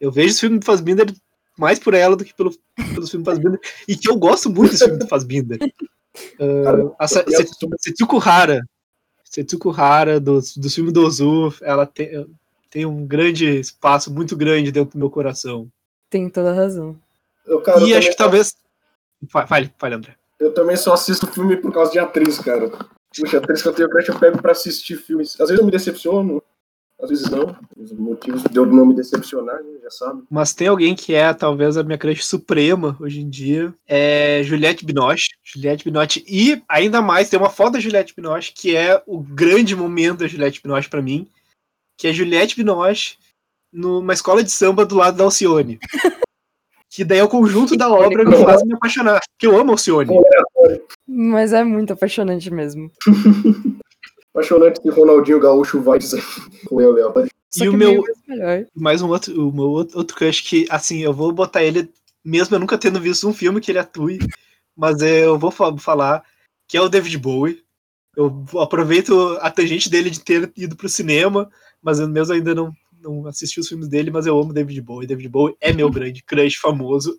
[0.00, 1.12] eu vejo os filmes do Fassbinder
[1.58, 2.50] mais por ela do que pelo,
[2.94, 3.60] pelos filmes do Fassbinder.
[3.86, 5.58] E que eu gosto muito dos filmes do Fassbinder.
[6.40, 8.60] Uh, a eu Setsuko Hara.
[9.24, 12.26] Setsuko Hara, do, do filme do Ozu, ela tem,
[12.70, 15.68] tem um grande espaço, muito grande dentro do meu coração.
[16.08, 16.96] Tem toda a razão.
[17.46, 18.54] Eu, cara, eu e também acho que só- talvez.
[19.28, 20.14] Fa- Fale, fale, André.
[20.38, 22.70] Eu também só assisto filme por causa de atriz, cara.
[23.14, 25.32] Puxa, atriz que eu tenho crush, eu pego pra assistir filmes.
[25.40, 26.42] Às vezes eu me decepciono,
[27.02, 27.54] às vezes não.
[27.76, 30.22] Os motivos de eu não me decepcionar, né, já sabe.
[30.30, 33.74] Mas tem alguém que é talvez a minha crush suprema hoje em dia.
[33.86, 35.28] É Juliette Binoche.
[35.44, 36.24] Juliette Binoche.
[36.26, 40.28] E ainda mais, tem uma foto da Juliette Binoche que é o grande momento da
[40.28, 41.26] Juliette Binoche pra mim.
[42.00, 43.16] Que é Juliette Binoche
[43.70, 45.78] numa escola de samba do lado da Alcione.
[46.88, 49.20] que daí é o conjunto da obra que me faz me apaixonar.
[49.38, 50.08] Que eu amo Alcione.
[51.06, 52.90] Mas é muito apaixonante mesmo.
[54.34, 56.22] Apaixonante que Ronaldinho Gaúcho vai dizer
[56.66, 57.12] com eu, Léo.
[57.60, 61.32] E o meu- meio mais um outro, o meu outro, crush que, assim, eu vou
[61.32, 61.92] botar ele,
[62.24, 64.20] mesmo eu nunca tendo visto um filme que ele atue,
[64.76, 66.22] mas eu vou fa- falar
[66.68, 67.60] que é o David Bowie.
[68.16, 71.48] Eu aproveito a tangente dele de ter ido pro cinema,
[71.82, 75.06] mas eu mesmo ainda não, não assisti os filmes dele, mas eu amo David Bowie.
[75.06, 77.18] David Bowie é meu grande crush famoso,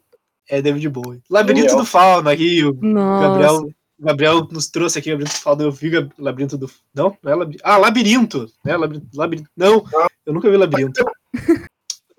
[0.50, 1.22] é David Bowie.
[1.30, 2.78] Labirinto do Fauna, Rio.
[2.82, 3.28] Nossa.
[3.28, 6.70] Gabriel, Gabriel nos trouxe aqui Labirinto do Fauna, eu vi Labirinto do...
[6.94, 7.64] Não, não é Labirinto.
[7.66, 8.46] Ah, Labirinto!
[8.66, 8.76] Né?
[8.78, 9.50] Labirinto, Labirinto.
[9.56, 9.84] Não,
[10.26, 11.04] eu nunca vi Labirinto.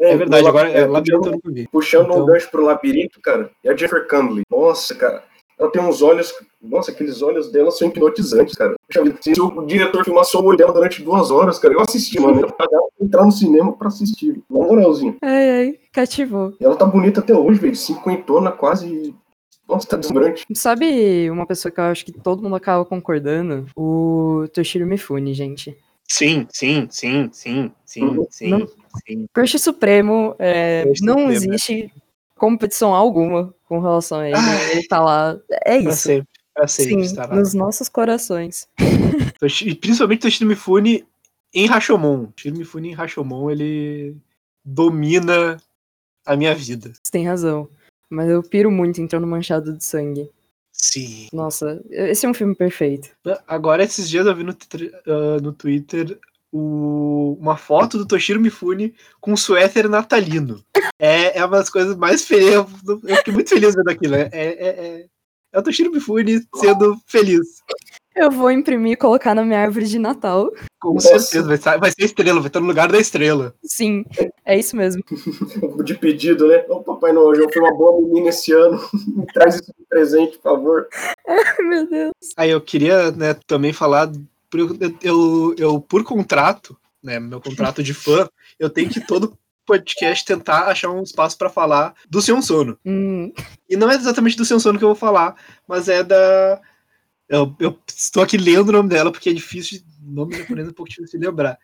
[0.04, 1.68] É verdade, agora é, Labirinto eu nunca vi.
[1.68, 4.42] Puxando Então- um gancho pro labirinto, cara, e a Jennifer Connelly.
[4.50, 5.22] Nossa, cara.
[5.62, 6.35] Ela tem uns olhos.
[6.61, 8.75] Nossa, aqueles olhos dela são hipnotizantes, cara.
[9.20, 12.40] Se o diretor filmar só o olho dela durante duas horas, cara, eu assisti, mano.
[12.40, 14.42] Eu pagava pra entrar no cinema pra assistir.
[14.51, 15.16] Na moralzinha.
[15.22, 16.53] Ai, ai, cativou.
[16.61, 17.77] E ela tá bonita até hoje, velho.
[17.77, 19.14] Cinquentona, quase.
[19.68, 20.44] Nossa, tá deslumbrante.
[20.53, 23.66] Sabe uma pessoa que eu acho que todo mundo acaba concordando?
[23.77, 25.77] O Toshiro Mifune, gente.
[26.09, 28.66] Sim, sim, sim, sim, sim, sim, Não-
[29.07, 29.27] sim.
[29.33, 31.92] Crush Supremo, é, Crush não Supremo, existe
[32.42, 34.37] competição alguma com relação a ele.
[34.37, 34.72] Ai.
[34.72, 35.38] Ele tá lá.
[35.48, 36.02] É Pra isso.
[36.02, 38.68] sempre, pra sempre Sim, nos nossos corações.
[39.64, 41.05] E principalmente Toshiro Mifune
[41.52, 42.26] em Rashomon.
[42.26, 44.16] Toshiro Mifune em Rashomon, ele
[44.64, 45.57] domina
[46.24, 46.92] a minha vida.
[46.92, 47.68] Você tem razão.
[48.09, 50.31] Mas eu piro muito entrando manchado de sangue.
[50.70, 51.26] Sim.
[51.33, 53.11] Nossa, esse é um filme perfeito.
[53.48, 56.16] Agora, esses dias eu vi no, ah, no Twitter
[56.53, 60.62] o- uma foto do Toshiro Mifune com um suéter natalino.
[61.01, 62.53] É, é uma das coisas mais felizes.
[62.55, 64.15] Eu, eu fiquei muito feliz vendo aquilo.
[64.15, 65.07] É, é, é,
[65.53, 67.47] é o Toshiro Mifune sendo feliz.
[68.15, 70.51] Eu vou imprimir e colocar na minha árvore de Natal.
[70.79, 71.45] Com certeza.
[71.45, 73.55] Vai, sa- vai ser estrela, vai estar no lugar da estrela.
[73.65, 74.05] Sim,
[74.45, 75.03] é isso mesmo.
[75.83, 76.62] De pedido, né?
[76.69, 78.79] Ô, Papai Noel, eu fui uma boa menina esse ano.
[79.17, 80.88] Me traz isso de presente, por favor.
[81.27, 82.12] Ai, meu Deus.
[82.37, 84.12] Aí eu queria né, também falar.
[84.53, 89.37] Por- Eu, eu, eu, por contrato, né, meu contrato de fã, eu tenho que todo
[89.67, 92.79] podcast tentar achar um espaço pra falar do Sion Sono.
[92.85, 93.33] Hum,
[93.69, 95.35] E não é exatamente do Sion Sono que eu vou falar,
[95.67, 96.61] mas é da.
[97.29, 99.79] Eu, eu estou aqui lendo o nome dela porque é difícil.
[99.81, 101.57] de- Nome japonês é um pouco difícil de lembrar.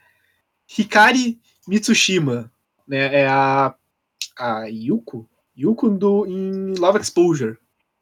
[0.79, 2.51] Hikari Mitsushima,
[2.87, 3.23] né?
[3.23, 3.75] É a.
[4.39, 5.29] A Yuko?
[5.57, 7.59] Yuko do, em Love Exposure,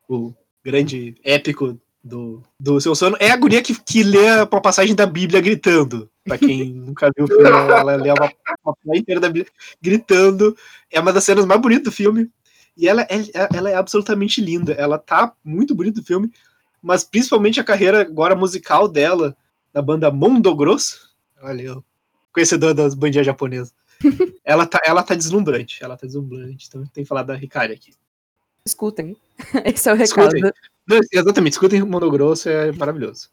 [0.06, 3.16] o grande épico do, do seu sono.
[3.18, 6.08] É a guria que, que lê uma passagem da Bíblia gritando.
[6.24, 8.32] Pra quem nunca viu o filme, ela lê uma,
[8.64, 10.56] uma passagem inteira da Bíblia gritando.
[10.90, 12.30] É uma das cenas mais bonitas do filme.
[12.76, 14.72] E ela é, ela é absolutamente linda.
[14.74, 16.30] Ela tá muito bonita no filme,
[16.80, 19.36] mas principalmente a carreira agora musical dela,
[19.72, 21.10] da banda Mondo Grosso.
[21.42, 21.84] Olha, eu,
[22.32, 23.74] conhecedor das bandinhas japonesas.
[24.44, 25.82] ela, tá, ela tá deslumbrante.
[25.82, 26.66] Ela tá deslumbrante.
[26.68, 27.92] Então tem que falar da Hikari aqui.
[28.64, 29.16] escutem.
[29.64, 30.36] Esse é o recado.
[30.36, 30.52] Escutem.
[30.88, 33.28] Não, exatamente, escutem Mondo Grosso, é maravilhoso.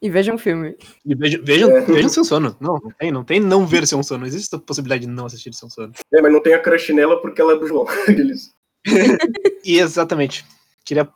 [0.00, 0.76] E vejam o filme.
[1.04, 1.80] E vejam, vejam, É.
[1.80, 2.54] vejam seu sono.
[2.60, 4.20] Não, não tem, não tem não ver seu sono.
[4.20, 5.92] Não existe essa possibilidade de não assistir seu sono.
[6.12, 7.86] É, mas não tem a crush nela porque ela é do João.
[9.64, 10.44] E exatamente.
[10.84, 11.08] Queria.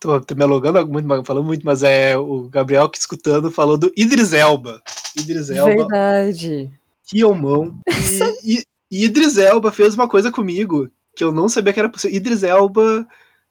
[0.00, 3.78] Tô, tô me alongando muito, mas- falando muito, mas é o Gabriel que escutando falou
[3.78, 4.82] do Idris Elba.
[5.16, 6.70] Idris Elba, Verdade.
[7.08, 7.78] Kiomão.
[8.44, 11.88] E, e, e Idris Elba fez uma coisa comigo que eu não sabia que era
[11.88, 12.14] possível.
[12.14, 13.06] Idris Elba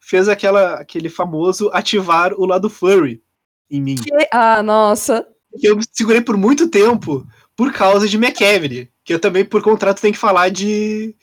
[0.06, 3.22] fez aquela, aquele famoso ativar o lado furry
[3.70, 3.96] em mim.
[3.96, 5.26] Que- Ah, nossa.
[5.60, 10.02] que eu segurei por muito tempo por causa de McCavery, que eu também, por contrato,
[10.02, 11.16] tenho que falar de,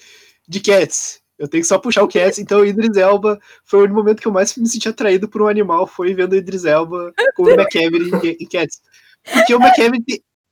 [0.48, 1.20] de Cats.
[1.38, 4.28] Eu tenho que só puxar o Cats, então o Idris Elba foi o momento que
[4.28, 7.50] eu mais me senti atraído por um animal, foi vendo o Idris Elba com o
[7.50, 8.80] McCavery em, em Cats.
[9.32, 10.02] Porque o McCavery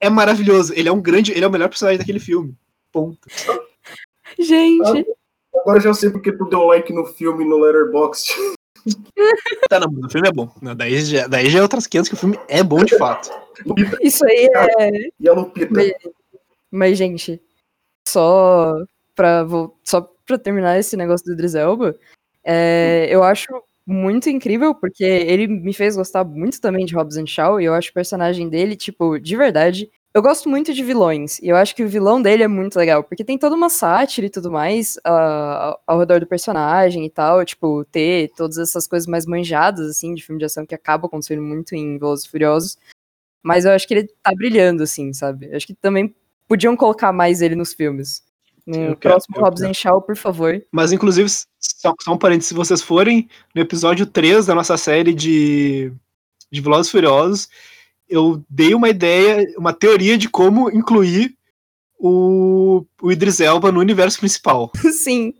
[0.00, 2.56] é maravilhoso, ele é um grande, ele é o melhor personagem daquele filme.
[2.90, 3.18] Ponto.
[4.38, 5.06] Gente,
[5.60, 8.32] Agora já sei porque tu deu like no filme no Letterboxd.
[9.68, 10.50] Tá, não, mas o filme é bom.
[10.62, 13.30] Não, daí, já, daí já é outras 500 que o filme é bom de fato.
[14.00, 15.08] Isso aí é.
[15.20, 15.72] e a Lupita.
[15.74, 15.92] Mas,
[16.70, 17.40] mas, gente,
[18.06, 18.76] só
[19.14, 21.96] pra, vol- só pra terminar esse negócio do Idris Elba,
[22.44, 23.48] é, eu acho
[23.86, 27.74] muito incrível, porque ele me fez gostar muito também de Hobbs and Shaw, e eu
[27.74, 29.90] acho o personagem dele, tipo, de verdade.
[30.18, 33.04] Eu gosto muito de vilões, e eu acho que o vilão dele é muito legal,
[33.04, 37.44] porque tem toda uma sátira e tudo mais ah, ao redor do personagem e tal,
[37.44, 41.40] tipo, ter todas essas coisas mais manjadas, assim, de filme de ação que acaba acontecendo
[41.40, 42.76] muito em Velozes e Furiosos.
[43.44, 45.50] Mas eu acho que ele tá brilhando, assim, sabe?
[45.52, 46.12] Eu acho que também
[46.48, 48.24] podiam colocar mais ele nos filmes.
[48.66, 49.70] No Eu próximo Hobbs quero.
[49.70, 50.60] and Shaw, por favor.
[50.72, 51.28] Mas, inclusive,
[51.60, 55.92] só, só um parênteses, se vocês forem no episódio 3 da nossa série de,
[56.50, 57.48] de Velozes e Furiosos,
[58.08, 61.34] eu dei uma ideia, uma teoria de como incluir
[61.98, 64.70] o, o Idris Elba no universo principal.
[64.92, 65.34] Sim,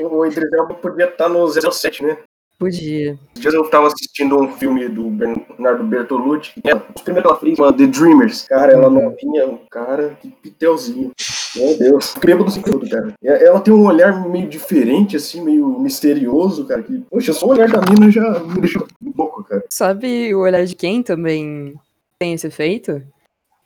[0.00, 2.18] O Idris Elba podia estar no 07, né?
[2.58, 3.18] podia.
[3.34, 6.60] Dias eu tava assistindo um filme do Bernardo Bertolucci.
[6.60, 8.42] que é Os primeiros ela fez, uma The Dreamers.
[8.48, 11.12] Cara, ela novinha, um cara, que pitelzinho.
[11.56, 12.14] Meu Deus.
[12.20, 13.14] Bêbado sem tudo, cara.
[13.22, 16.82] E Ela tem um olhar meio diferente, assim, meio misterioso, cara.
[16.82, 19.64] Que, poxa, só o olhar da mina já me deixou louco, cara.
[19.70, 21.74] Sabe o olhar de quem também
[22.18, 23.02] tem esse efeito?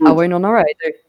[0.00, 0.06] Hum.
[0.06, 1.02] A Winona Ryder.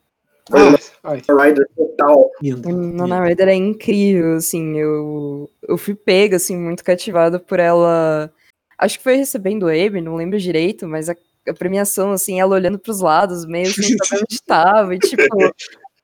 [0.52, 2.30] Ah, Rider total.
[2.42, 2.68] lindo.
[2.68, 8.32] A Winona Ryder é incrível, assim, eu, eu fui pega, assim, muito cativada por ela.
[8.78, 11.16] Acho que foi recebendo o Emmy, não lembro direito, mas a,
[11.48, 15.24] a premiação, assim, ela olhando pros lados, meio sem saber onde tava, e tipo,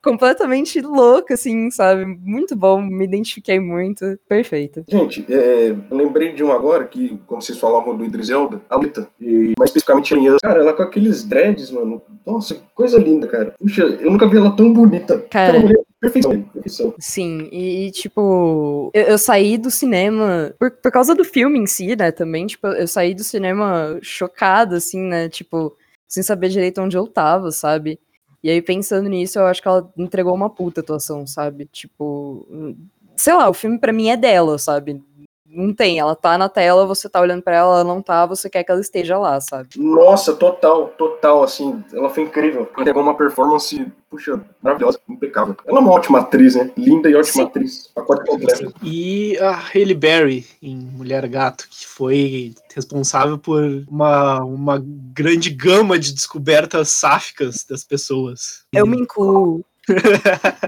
[0.04, 2.06] completamente louca, assim, sabe?
[2.06, 4.84] Muito bom, me identifiquei muito, perfeito.
[4.88, 8.78] Gente, é, eu lembrei de um agora que, como vocês falavam do Idris Elba, a
[8.78, 10.38] Lita, e mais especificamente a Inês.
[10.42, 12.02] Cara, ela com aqueles dreads, mano.
[12.26, 13.54] Nossa, que coisa linda, cara.
[13.60, 15.20] Puxa, eu nunca vi ela tão bonita.
[15.30, 15.62] Cara.
[16.00, 16.94] Perfeição, perfeição.
[16.98, 21.68] Sim, e, e, tipo, eu, eu saí do cinema por, por causa do filme em
[21.68, 25.76] si, né, também, tipo, eu saí do cinema chocada, assim, né, tipo,
[26.08, 28.00] sem saber direito onde eu tava, sabe?
[28.44, 31.66] E aí, pensando nisso, eu acho que ela entregou uma puta atuação, sabe?
[31.66, 32.76] Tipo, hum,
[33.16, 35.02] sei lá, o filme pra mim é dela, sabe?
[35.52, 38.48] Não tem, ela tá na tela, você tá olhando pra ela, ela não tá, você
[38.50, 39.70] quer que ela esteja lá, sabe?
[39.78, 42.70] Nossa, total, total, assim, ela foi incrível.
[42.78, 45.56] Entregou uma performance, puxa, maravilhosa, impecável.
[45.66, 46.72] Ela é uma ótima atriz, né?
[46.78, 47.42] Linda e ótima Sim.
[47.42, 47.88] atriz.
[47.96, 48.74] Pacote completo.
[48.84, 54.84] E a Hailey Berry em Mulher Gato, que foi responsável por uma, uma
[55.14, 58.64] grande gama de descobertas sáficas das pessoas.
[58.72, 59.66] Eu me incluo.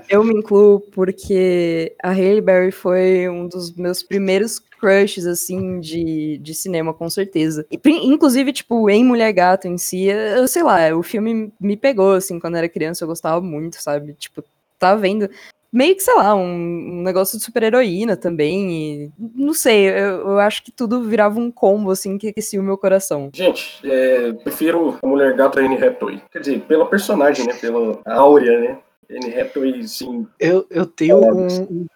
[0.09, 6.39] Eu me incluo porque a Hailey Berry foi um dos meus primeiros crushes, assim, de,
[6.39, 7.65] de cinema, com certeza.
[7.71, 12.13] E, inclusive, tipo, em Mulher Gato em si, eu sei lá, o filme me pegou,
[12.13, 14.13] assim, quando era criança, eu gostava muito, sabe?
[14.13, 14.43] Tipo,
[14.79, 15.29] tava vendo
[15.71, 20.39] meio que, sei lá, um, um negócio de super-heroína também, e não sei, eu, eu
[20.39, 23.29] acho que tudo virava um combo, assim, que aquecia o meu coração.
[23.33, 26.21] Gente, é, prefiro a Mulher Gato a Anne Hathaway.
[26.31, 27.53] Quer dizer, pela personagem, né?
[27.53, 28.77] Pela áurea, né?
[29.09, 30.27] Anne Hathaway, sim.
[30.39, 31.87] Eu, eu tenho um.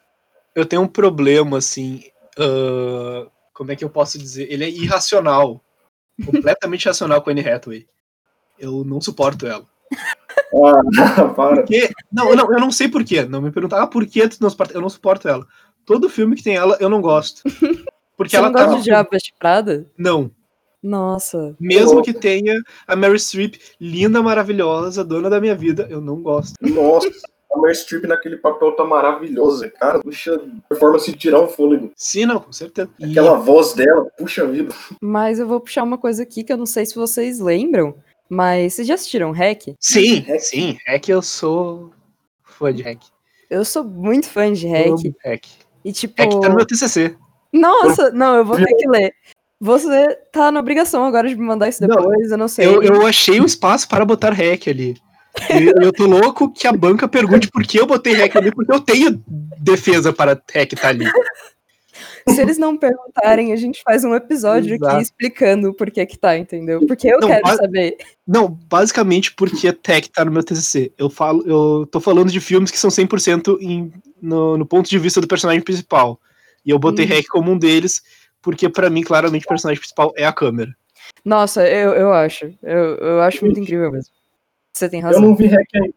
[0.53, 2.03] Eu tenho um problema, assim.
[2.37, 4.51] ah, como é que eu posso dizer?
[4.51, 5.63] Ele é irracional.
[6.25, 7.87] completamente irracional com a Anne Hathaway.
[8.59, 9.65] Eu não suporto ela.
[10.53, 11.57] Ah, para.
[11.57, 13.23] Porque, não, não, eu não sei porquê.
[13.23, 14.73] Não me perguntar ah, por que tu não suporta.
[14.73, 15.47] Eu não suporto ela.
[15.85, 17.43] Todo filme que tem ela, eu não gosto.
[18.17, 18.65] Porque Você ela não tá.
[18.65, 19.85] gosta de Diabo Prada?
[19.97, 20.31] Não.
[20.85, 21.55] Nossa.
[21.59, 26.53] Mesmo que tenha a Mary Streep, linda, maravilhosa, dona da minha vida, eu não gosto.
[26.61, 27.09] Nossa,
[27.51, 29.99] a Meryl Streep naquele papel tá maravilhosa, cara.
[29.99, 31.91] Puxa, performance de tirar um fôlego.
[31.95, 32.87] Sim, não, com certeza.
[32.99, 34.75] E- Aquela voz dela, puxa vida.
[35.01, 37.95] Mas eu vou puxar uma coisa aqui que eu não sei se vocês lembram,
[38.29, 39.63] mas vocês já assistiram Hack?
[39.79, 40.39] Sim, Hack.
[40.39, 40.77] sim.
[40.87, 41.89] É que eu sou
[42.43, 43.01] fã de hack.
[43.49, 44.87] Eu sou muito fã de Hack.
[44.87, 45.45] Amo hack.
[45.83, 46.21] E tipo.
[46.21, 47.15] Hack tá no meu TCC.
[47.51, 49.13] Nossa, não, eu vou ter que ler.
[49.59, 52.65] Você tá na obrigação agora de me mandar isso Não, depois, eu não sei.
[52.67, 54.95] Eu, eu achei um espaço para botar hack ali.
[55.49, 58.71] E eu tô louco que a banca pergunte por que eu botei hack ali, porque
[58.71, 59.23] eu tenho
[59.59, 61.05] defesa para hack estar ali.
[62.27, 64.95] Se eles não perguntarem, a gente faz um episódio Exato.
[64.95, 66.85] aqui explicando por que que tá, entendeu?
[66.85, 67.97] Porque eu Não, quero saber.
[68.27, 70.91] Não, basicamente porque hack tá no meu TCC.
[70.97, 74.97] Eu falo, eu tô falando de filmes que são 100% em, no, no ponto de
[74.97, 76.19] vista do personagem principal.
[76.65, 77.09] E eu botei Hum.
[77.09, 78.01] hack como um deles,
[78.45, 80.71] porque pra mim, claramente, o personagem principal é a câmera.
[81.25, 82.53] Nossa, eu, eu acho.
[82.61, 84.13] Eu, eu acho muito incrível mesmo.
[84.71, 85.21] Você tem Eu razão.
[85.23, 85.93] não vi hack ainda.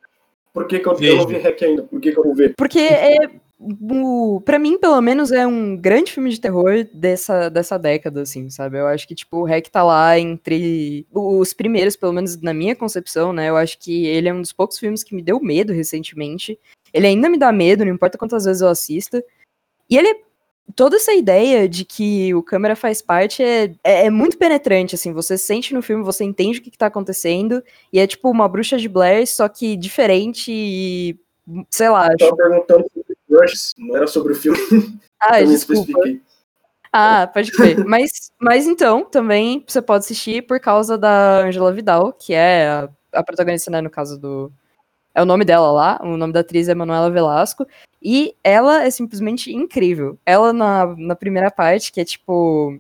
[0.54, 1.82] Por que, que eu, eu não vi hack ainda?
[1.82, 2.54] Por que, que eu não vi?
[2.56, 3.30] Porque é.
[3.60, 8.48] O, pra mim, pelo menos, é um grande filme de terror dessa, dessa década, assim,
[8.48, 8.78] sabe?
[8.78, 12.76] Eu acho que, tipo, o Hack tá lá entre os primeiros, pelo menos na minha
[12.76, 13.48] concepção, né?
[13.48, 16.56] Eu acho que ele é um dos poucos filmes que me deu medo recentemente.
[16.94, 19.22] Ele ainda me dá medo, não importa quantas vezes eu assista.
[19.90, 20.27] E ele.
[20.76, 25.12] Toda essa ideia de que o câmera faz parte é, é, é muito penetrante, assim.
[25.12, 27.62] Você sente no filme, você entende o que, que tá acontecendo.
[27.92, 31.16] E é tipo uma bruxa de Blair, só que diferente e.
[31.70, 32.36] Sei lá, Eu acho.
[32.36, 34.58] perguntando sobre Rushes, não era sobre o filme.
[35.20, 35.98] Ah, desculpa.
[36.92, 37.84] Ah, pode crer.
[37.84, 42.88] mas, mas então, também você pode assistir por causa da Angela Vidal, que é a,
[43.12, 44.52] a protagonista, né, no caso do...
[45.18, 47.66] É o nome dela lá, o nome da atriz é Manuela Velasco,
[48.00, 50.16] e ela é simplesmente incrível.
[50.24, 52.78] Ela na, na primeira parte, que é tipo...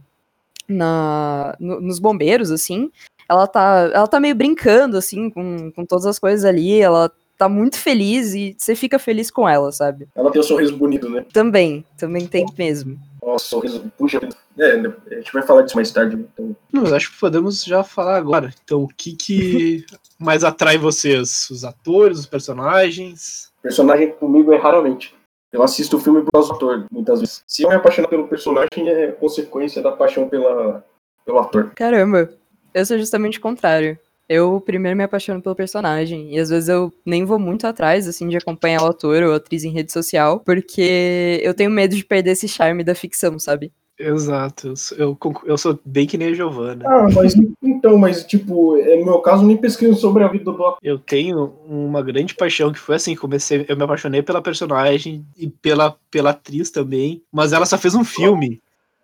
[0.68, 2.92] Na, no- nos bombeiros, assim,
[3.28, 7.48] ela tá, ela tá meio brincando, assim, com, com todas as coisas ali, ela tá
[7.48, 10.08] muito feliz e você fica feliz com ela, sabe?
[10.14, 11.24] Ela tem um sorriso bonito, né?
[11.32, 12.98] Também, também tem mesmo.
[13.22, 14.20] Nossa, sorriso, puxa.
[14.58, 16.16] É, a gente vai falar disso mais tarde.
[16.16, 18.52] Então, Não, mas acho que podemos já falar agora.
[18.64, 19.86] Então, o que, que
[20.18, 21.48] mais atrai vocês?
[21.50, 23.48] Os atores, os personagens?
[23.62, 25.14] personagem comigo é raramente.
[25.52, 27.42] Eu assisto o filme por causa do ator, muitas vezes.
[27.46, 30.84] Se eu me apaixonar pelo personagem, é consequência da paixão pela,
[31.24, 31.70] pelo ator.
[31.74, 32.30] Caramba,
[32.74, 33.98] eu sou justamente o contrário.
[34.28, 38.28] Eu primeiro me apaixono pelo personagem, e às vezes eu nem vou muito atrás, assim,
[38.28, 42.04] de acompanhar o ator ou a atriz em rede social, porque eu tenho medo de
[42.04, 43.72] perder esse charme da ficção, sabe?
[43.98, 44.68] Exato.
[44.68, 46.84] Eu sou, eu, sou bem que nem a Giovanna.
[46.86, 50.44] Ah, mas então, mas tipo, é, no meu caso, eu nem pesquiso sobre a vida
[50.44, 50.78] do ator.
[50.82, 55.48] Eu tenho uma grande paixão que foi assim, comecei, eu me apaixonei pela personagem e
[55.48, 58.60] pela, pela atriz também, mas ela só fez um filme,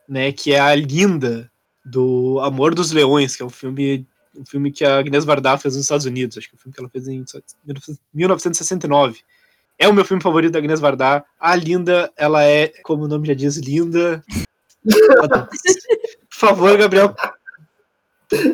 [0.08, 1.50] né, que é a Linda
[1.84, 4.06] do Amor dos Leões, que é um filme
[4.36, 6.74] um filme que a Agnes Varda fez nos Estados Unidos, acho que é um filme
[6.74, 7.24] que ela fez em
[8.12, 9.20] 1969.
[9.78, 11.24] É o meu filme favorito da Agnes Varda.
[11.38, 14.22] A Linda, ela é, como o nome já diz, linda.
[14.84, 15.48] Por
[16.30, 17.14] favor, Gabriel,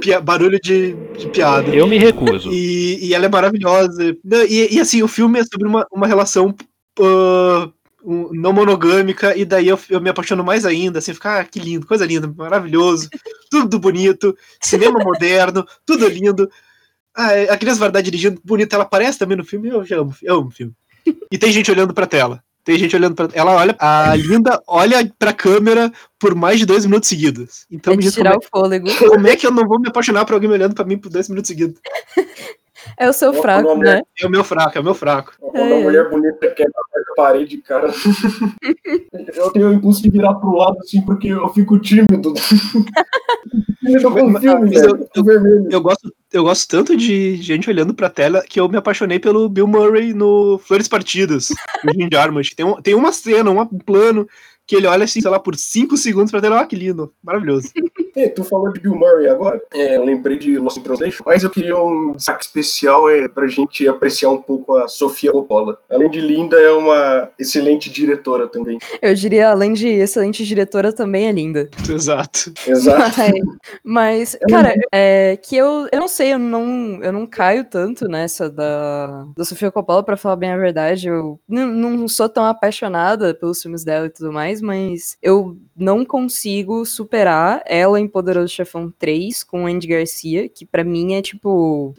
[0.01, 1.75] pia- barulho de, de piada.
[1.75, 2.51] Eu me recuso.
[2.53, 4.16] E, e ela é maravilhosa.
[4.49, 6.55] E, e, assim, o filme é sobre uma, uma relação
[7.01, 7.71] ah,
[8.04, 11.58] um- não monogâmica, e daí eu, eu me apaixono mais ainda, assim, ficar ah, que
[11.58, 13.08] lindo, coisa linda, maravilhoso,
[13.50, 16.50] tudo bonito, cinema moderno, tudo lindo.
[17.14, 20.36] Ah, a Cris Vardar dirigindo bonita, ela aparece também no filme, eu já amo, eu
[20.36, 20.72] amo o filme.
[21.30, 22.42] E tem gente olhando pra tela.
[22.62, 26.84] Tem gente olhando pra ela olha, a Linda olha pra câmera por mais de dois
[26.84, 27.64] minutos seguidos.
[27.70, 28.88] Então é me diz como tirar é, o fôlego.
[29.08, 31.28] como é que eu não vou me apaixonar por alguém olhando pra mim por dois
[31.28, 31.80] minutos seguidos?
[32.97, 34.03] É o seu fraco, né?
[34.21, 35.33] É o meu fraco, é o meu fraco.
[35.40, 35.79] Quando É.
[35.81, 36.73] a mulher bonita quebra
[37.11, 37.88] a parede, cara.
[39.37, 42.33] eu tenho o impulso de virar pro lado, assim, porque eu fico tímido.
[43.81, 45.09] tímido com o filme, Mas eu- velho.
[45.12, 45.69] Fico vermelho.
[45.71, 49.49] Eu gosto, eu gosto tanto de gente olhando pra tela que eu me apaixonei pelo
[49.49, 51.49] Bill Murray no Flores Partidas,
[51.85, 52.55] do Jim Jarmusch.
[52.55, 54.29] Tem, um- tem uma cena, um plano
[54.70, 57.12] que ele olha assim, sei lá, por 5 segundos pra ter, ó, que lindo.
[57.20, 57.70] Maravilhoso.
[58.16, 61.44] É, tu falou de Bill Murray agora, é, eu lembrei de Lost in Translation, mas
[61.44, 65.78] eu queria um destaque especial é, pra gente apreciar um pouco a Sofia Coppola.
[65.88, 68.78] Além de linda, é uma excelente diretora também.
[69.00, 71.70] Eu diria, além de excelente diretora, também é linda.
[71.88, 72.53] Exato.
[72.66, 73.20] Exato.
[73.84, 78.51] Mas, cara, é que eu, eu não sei, eu não, eu não caio tanto nessa
[78.51, 81.09] da, da Sofia Coppola, pra falar bem a verdade.
[81.09, 86.04] Eu não, não sou tão apaixonada pelos filmes dela e tudo mais, mas eu não
[86.04, 91.94] consigo superar ela em Poderoso Chefão 3 com Andy Garcia, que pra mim é tipo.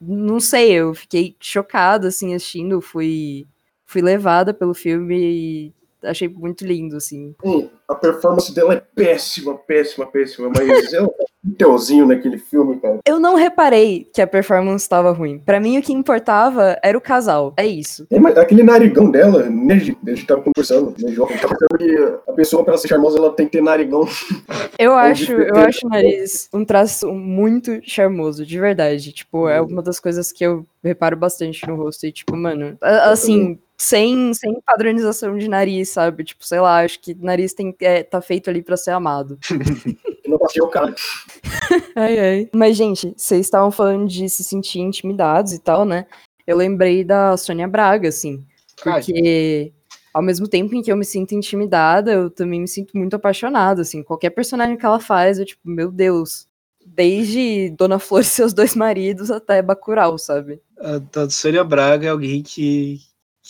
[0.00, 3.46] Não sei, eu fiquei chocada assim assistindo, fui,
[3.86, 7.34] fui levada pelo filme e achei muito lindo, assim.
[7.42, 11.10] Hum, a performance dela é péssima, péssima, péssima, mas ela
[11.52, 12.98] teuzinho naquele filme, cara.
[13.06, 15.38] Eu não reparei que a performance estava ruim.
[15.38, 17.52] Pra mim, o que importava era o casal.
[17.56, 18.06] É isso.
[18.10, 19.98] É, mas aquele narigão dela, né, gente?
[20.06, 21.28] A gente tava conversando, né, João?
[21.44, 24.06] Tava pensando que a pessoa, pra ser charmosa, ela tem que ter narigão.
[24.78, 29.12] Eu acho, eu acho o nariz um traço muito charmoso, de verdade.
[29.12, 32.06] Tipo, é uma das coisas que eu reparo bastante no rosto.
[32.06, 36.24] E, tipo, mano, assim, sem, sem padronização de nariz, sabe?
[36.24, 39.38] Tipo, sei lá, acho que nariz tem, é, tá feito ali pra ser amado.
[40.26, 40.94] Não passei o cara.
[41.94, 42.48] Ai, ai.
[42.52, 46.06] Mas, gente, vocês estavam falando de se sentir intimidados e tal, né?
[46.46, 48.44] Eu lembrei da Sônia Braga, assim.
[48.84, 48.94] Ai.
[48.94, 49.72] Porque
[50.12, 53.82] ao mesmo tempo em que eu me sinto intimidada, eu também me sinto muito apaixonada,
[53.82, 54.02] assim.
[54.02, 56.46] Qualquer personagem que ela faz, eu tipo, meu Deus.
[56.86, 60.60] Desde Dona Flor e seus dois maridos até Bacurau, sabe?
[60.78, 63.00] A, a Sônia Braga é alguém que,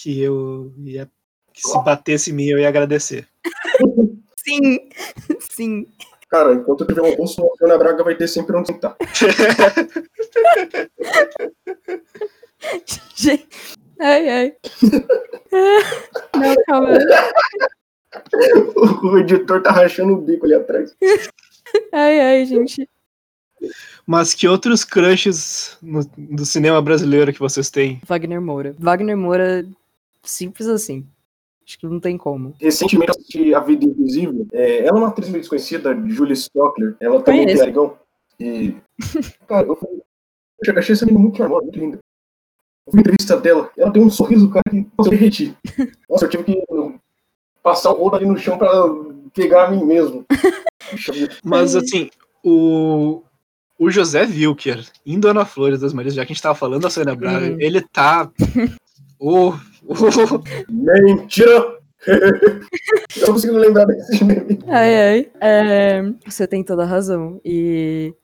[0.04, 1.10] que eu ia.
[1.54, 3.26] Que se batesse em mim, eu ia agradecer.
[4.36, 4.90] Sim,
[5.50, 5.86] sim.
[6.28, 8.94] Cara, enquanto eu tiver um bolso, a Ana Braga vai ter sempre onde sentar.
[13.14, 13.48] Gente.
[14.00, 14.52] Ai, ai.
[16.36, 16.98] Não, calma.
[19.04, 20.94] O editor tá rachando o bico ali atrás.
[21.92, 22.88] Ai, ai, gente.
[24.06, 28.00] Mas que outros crushes no- do cinema brasileiro que vocês têm?
[28.06, 28.74] Wagner Moura.
[28.78, 29.64] Wagner Moura,
[30.30, 31.06] simples assim.
[31.66, 32.54] Acho que não tem como.
[32.60, 34.46] Recentemente eu assisti A Vida Invisível.
[34.52, 36.94] É, ela é uma atriz meio desconhecida, Julie Stockler.
[37.00, 37.60] Ela também Conheço.
[37.60, 37.96] narigão.
[38.38, 38.74] E.
[39.48, 40.02] Cara, eu, falei,
[40.66, 41.98] eu achei essa menina muito charmosa, muito linda.
[42.86, 43.70] Eu vi a entrevista dela.
[43.78, 45.56] Ela tem um sorriso, cara, que nossa, eu derreti.
[46.10, 46.64] Nossa, eu tive que
[47.62, 48.70] passar o rodo ali no chão pra
[49.32, 50.26] pegar a mim mesmo.
[51.42, 52.10] Mas assim,
[52.44, 53.22] o,
[53.78, 56.90] o José Wilker, em Dona Flores das Marias, já que a gente tava falando da
[56.90, 57.56] Sônia Braga, Hum.
[57.58, 58.30] ele tá.
[59.18, 59.58] o, o-
[60.68, 61.78] Mentira!
[62.06, 64.58] eu não consigo lembrar desse meme.
[64.68, 65.30] Ai, ai.
[65.40, 67.40] É, você tem toda a razão.
[67.44, 68.14] E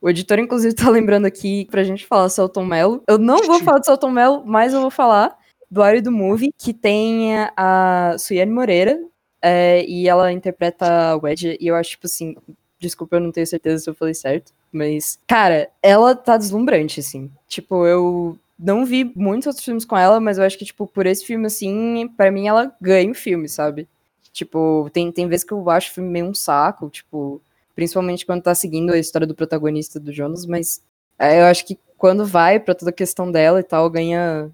[0.00, 3.02] o editor, inclusive, tá lembrando aqui pra gente falar Celton Mello.
[3.08, 5.36] Eu não vou falar de Celton Mello, mas eu vou falar
[5.70, 9.00] do Área do Movie, que tem a Suiane Moreira,
[9.42, 12.36] é, e ela interpreta a Wedge, e eu acho, tipo assim,
[12.78, 17.30] desculpa, eu não tenho certeza se eu falei certo, mas, cara, ela tá deslumbrante, assim.
[17.48, 21.06] Tipo, eu não vi muitos outros filmes com ela, mas eu acho que, tipo, por
[21.06, 23.88] esse filme, assim, pra mim ela ganha o filme, sabe?
[24.32, 27.40] Tipo, tem, tem vezes que eu acho o filme meio um saco, tipo,
[27.74, 30.82] principalmente quando tá seguindo a história do protagonista do Jonas, mas
[31.18, 34.50] é, eu acho que quando vai pra toda a questão dela e tal, ganha,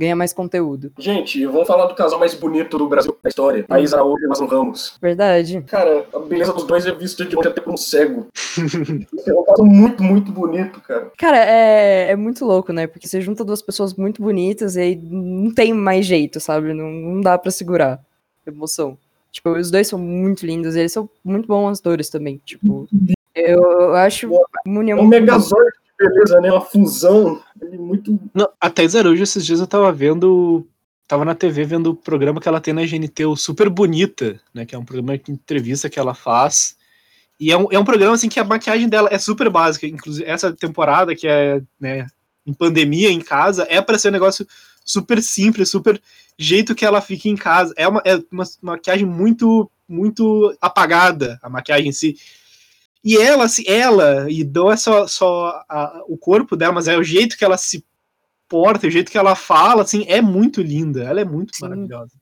[0.00, 0.90] ganha mais conteúdo.
[0.98, 3.66] Gente, vamos falar do casal mais bonito do Brasil da história.
[3.68, 4.98] A Isa Araújo e Nelson Ramos.
[5.00, 5.60] Verdade.
[5.66, 8.28] Cara, a beleza dos dois é vista de longe até por um cego.
[9.26, 11.12] é um casal muito, muito bonito, cara.
[11.18, 12.86] Cara, é, é muito louco, né?
[12.86, 16.72] Porque você junta duas pessoas muito bonitas e aí não tem mais jeito, sabe?
[16.72, 18.00] Não, não dá pra segurar
[18.46, 18.96] emoção.
[19.30, 22.40] Tipo, os dois são muito lindos, eles são muito bons atores também.
[22.42, 22.88] Tipo,
[23.34, 24.30] eu, eu acho
[24.66, 25.70] uma união É um megazord
[26.00, 26.50] beleza, né?
[26.50, 27.42] Uma fusão.
[27.78, 28.18] Muito.
[28.32, 30.66] Não, a Thais esses dias eu tava vendo.
[31.06, 34.64] Tava na TV vendo o programa que ela tem na GNT, o Super Bonita, né?
[34.64, 36.76] Que é um programa de entrevista que ela faz.
[37.38, 39.86] E é um, é um programa assim que a maquiagem dela é super básica.
[39.86, 42.06] Inclusive, essa temporada, que é né,
[42.46, 44.46] em pandemia, em casa, é para ser um negócio
[44.84, 46.00] super simples, super
[46.38, 47.72] jeito que ela fica em casa.
[47.76, 52.16] É uma, é uma maquiagem muito, muito apagada, a maquiagem em si.
[53.02, 56.96] E ela, assim, ela, e não é só, só a- o corpo dela, mas é
[56.98, 57.84] o jeito que ela se
[58.48, 61.02] porta, o jeito que ela fala, assim, é muito linda.
[61.04, 61.62] Ela é muito Sim.
[61.62, 62.12] maravilhosa.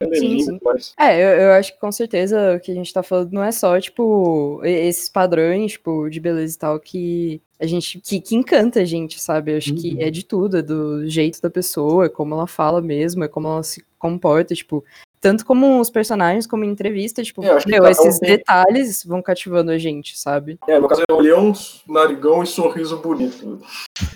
[0.00, 0.58] É Sim, sim.
[0.98, 3.52] É, eu, eu acho que com certeza o que a gente tá falando não é
[3.52, 8.80] só, tipo, esses padrões, tipo, de beleza e tal que a gente, que, que encanta
[8.80, 9.52] a gente, sabe?
[9.52, 10.00] Eu acho que Uhum.
[10.00, 13.46] é de tudo, é do jeito da pessoa, é como ela fala mesmo, é como
[13.46, 14.84] ela se comporta, tipo,
[15.22, 19.70] tanto como os personagens, como em entrevista, tipo, É, meu, esses tem- detalhes vão cativando
[19.70, 20.58] a gente, sabe?
[20.68, 21.52] É, no caso é olhão,
[21.88, 23.60] narigão e sorriso bonito.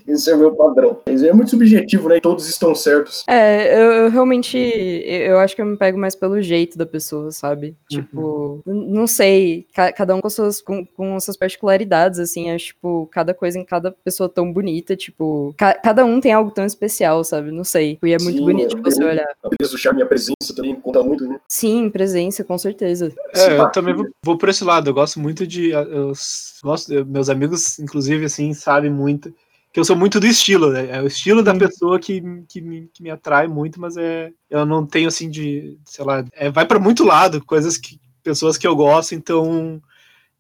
[0.06, 1.00] Esse é o meu padrão.
[1.06, 2.16] Mas é muito subjetivo, né?
[2.16, 3.22] E todos estão certos.
[3.28, 4.58] É, eu, eu realmente.
[4.58, 7.76] Eu acho que eu me pego mais pelo jeito da pessoa, sabe?
[7.88, 9.64] Tipo, n- não sei.
[9.72, 12.50] ca- cada um com suas, com, com suas particularidades, assim.
[12.50, 15.54] Acho, tipo, cada coisa em cada pessoa tão bonita, tipo.
[15.56, 17.52] ca- cada um tem algo tão especial, sabe?
[17.52, 17.96] Não sei.
[18.02, 19.28] E é muito Sim, bonito você olhar.
[19.44, 21.40] A beleza do charme e a presença também conta muito, né?
[21.48, 23.12] Sim, presença, com certeza.
[23.34, 24.90] É, eu também vou, vou por esse lado.
[24.90, 25.70] Eu gosto muito de.
[25.70, 26.12] Eu
[26.62, 29.32] gosto, eu- meus amigos, inclusive, assim, sabem muito.
[29.72, 30.88] Que eu sou muito do estilo, né?
[30.90, 31.58] É o estilo da Hum.
[31.58, 34.32] pessoa que, que, me, que me atrai muito, mas é.
[34.48, 35.78] Eu não tenho assim de.
[35.84, 36.24] Sei lá.
[36.32, 38.00] é, vai pra muito lado, coisas que.
[38.22, 39.80] Pessoas que eu gosto, então.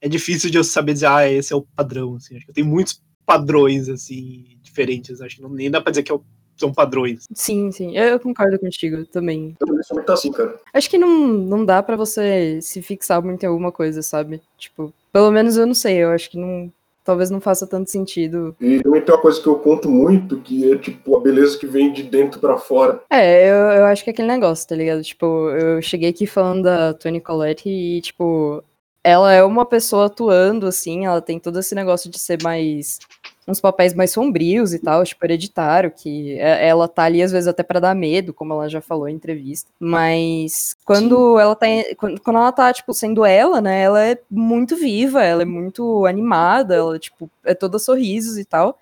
[0.00, 2.16] É difícil de eu saber dizer, ah, esse é o padrão.
[2.16, 2.36] Assim.
[2.36, 5.20] Acho que eu tenho muitos padrões, assim, diferentes.
[5.20, 6.22] Acho que não, nem dá pra dizer que eu-
[6.56, 7.26] são padrões.
[7.32, 7.96] Sim, sim.
[7.96, 9.56] Eu, concordo contigo também.
[9.60, 10.56] Eu também sou muito assim, cara.
[10.72, 14.40] Acho que não, não dá pra você se fixar muito em alguma coisa, sabe?
[14.58, 15.98] Tipo, pelo menos eu não sei.
[15.98, 16.72] Eu acho que não.
[17.04, 20.72] Talvez não faça tanto sentido E também tem uma coisa que eu conto muito, que
[20.72, 23.00] é tipo a beleza que vem de dentro pra fora.
[23.08, 25.04] É, eu, eu acho que é aquele negócio, tá ligado?
[25.04, 28.60] Tipo, eu cheguei aqui falando da Toni Collette e, tipo,
[29.06, 32.98] ela é uma pessoa atuando, assim, ela tem todo esse negócio de ser mais.
[33.46, 37.46] Uns papéis mais sombrios e tal, tipo, hereditário, que é- ela tá ali às vezes
[37.46, 39.70] até pra dar medo, como ela já falou em entrevista.
[39.78, 41.66] Mas quando ela tá.
[41.98, 46.74] quando ela tá, tipo, sendo ela, né, ela é muito viva, ela é muito animada,
[46.74, 48.78] ela, tipo, é toda sorrisos e tal.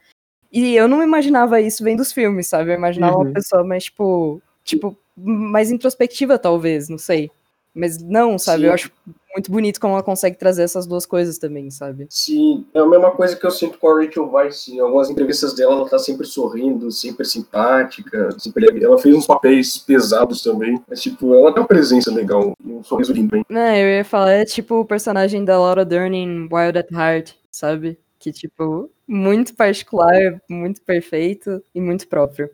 [0.52, 2.70] E eu não imaginava isso vendo os filmes, sabe?
[2.70, 3.22] Eu imaginava Uhum.
[3.24, 7.30] uma pessoa mais, tipo, tipo, mais introspectiva, talvez, não sei.
[7.74, 8.60] Mas não, sabe?
[8.62, 8.66] Sim.
[8.68, 8.92] Eu acho
[9.34, 12.06] muito bonito como ela consegue trazer essas duas coisas também, sabe?
[12.08, 14.68] Sim, é a mesma coisa que eu sinto com a Rachel Weisz.
[14.68, 18.30] Em algumas entrevistas dela, ela tá sempre sorrindo, sempre simpática.
[18.38, 18.82] Sempre...
[18.82, 20.80] Ela fez uns papéis pesados também.
[20.88, 23.44] Mas, tipo, ela tem uma presença legal e um sorriso lindo, hein?
[23.48, 27.32] Né, eu ia falar, é tipo o personagem da Laura Dern em Wild at Heart,
[27.50, 27.98] sabe?
[28.18, 32.48] Que, tipo, muito particular, muito perfeito e muito próprio.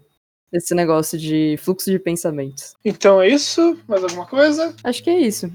[0.52, 2.74] Esse negócio de fluxo de pensamentos.
[2.84, 3.78] Então é isso?
[3.86, 4.74] Mais alguma coisa?
[4.82, 5.50] Acho que é isso.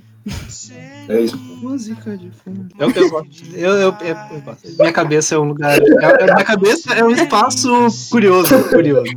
[1.08, 1.38] É isso.
[1.38, 2.68] Música de fundo.
[2.80, 3.30] Eu, eu gosto.
[3.54, 4.68] Eu, eu, eu- eu gosto.
[4.80, 5.78] Minha cabeça é um lugar.
[5.80, 7.70] é- é- minha cabeça é um espaço
[8.10, 8.50] curioso.
[8.70, 9.12] curioso.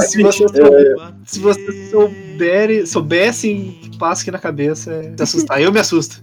[0.00, 0.44] Se você,
[1.24, 5.60] se você souber, soubessem que passa aqui na cabeça, é se assustar.
[5.60, 6.22] Eu me assusto.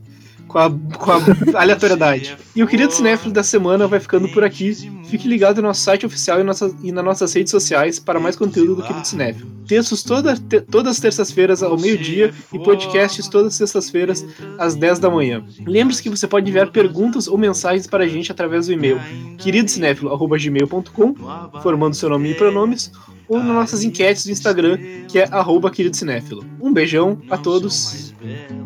[0.55, 1.19] Com a, com a
[1.59, 2.37] aleatoriedade.
[2.55, 4.73] E o querido cinéfilo da semana vai ficando por aqui.
[5.09, 8.37] Fique ligado no nosso site oficial e, nossas, e nas nossas redes sociais para mais
[8.37, 9.49] conteúdo do querido cinéfilo.
[9.67, 14.25] Textos toda, te- todas as terças-feiras ao meio-dia e podcasts todas as sextas-feiras
[14.57, 15.43] às 10 da manhã.
[15.67, 18.97] Lembre-se que você pode enviar perguntas ou mensagens para a gente através do e-mail
[19.37, 21.15] queridocinéfilo.gmail.com
[21.61, 22.91] formando seu nome e pronomes,
[23.27, 24.77] ou nas nossas enquetes do Instagram,
[25.09, 26.45] que é arroba querido cinéfilo.
[26.61, 28.13] Um beijão a todos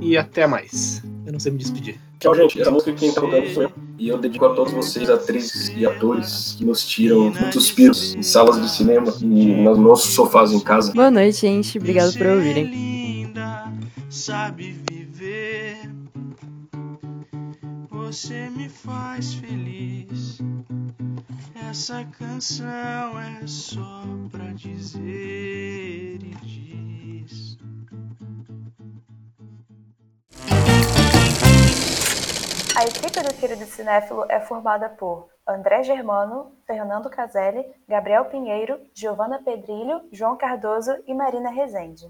[0.01, 1.01] e até mais.
[1.29, 1.99] Eu não sei me despedir.
[2.19, 2.59] Tchau, gente.
[2.59, 3.71] Essa música que quem tá tocando sou eu.
[3.99, 8.23] E eu dedico a todos vocês, atrizes e atores, que nos tiram muitos suspiros em
[8.23, 9.25] salas de cinema e
[9.61, 10.91] nos nossos sofás em casa.
[10.91, 11.77] Boa noite, gente.
[11.77, 12.63] Obrigado por Você é ouvirem.
[12.65, 13.71] linda,
[14.09, 15.77] sabe viver.
[17.91, 20.39] Você me faz feliz.
[21.69, 27.55] Essa canção é só pra dizer e diz.
[32.79, 39.43] A equipe do Querido Cinéfilo é formada por André Germano, Fernando Caselli, Gabriel Pinheiro, Giovana
[39.43, 42.09] Pedrilho, João Cardoso e Marina Rezende.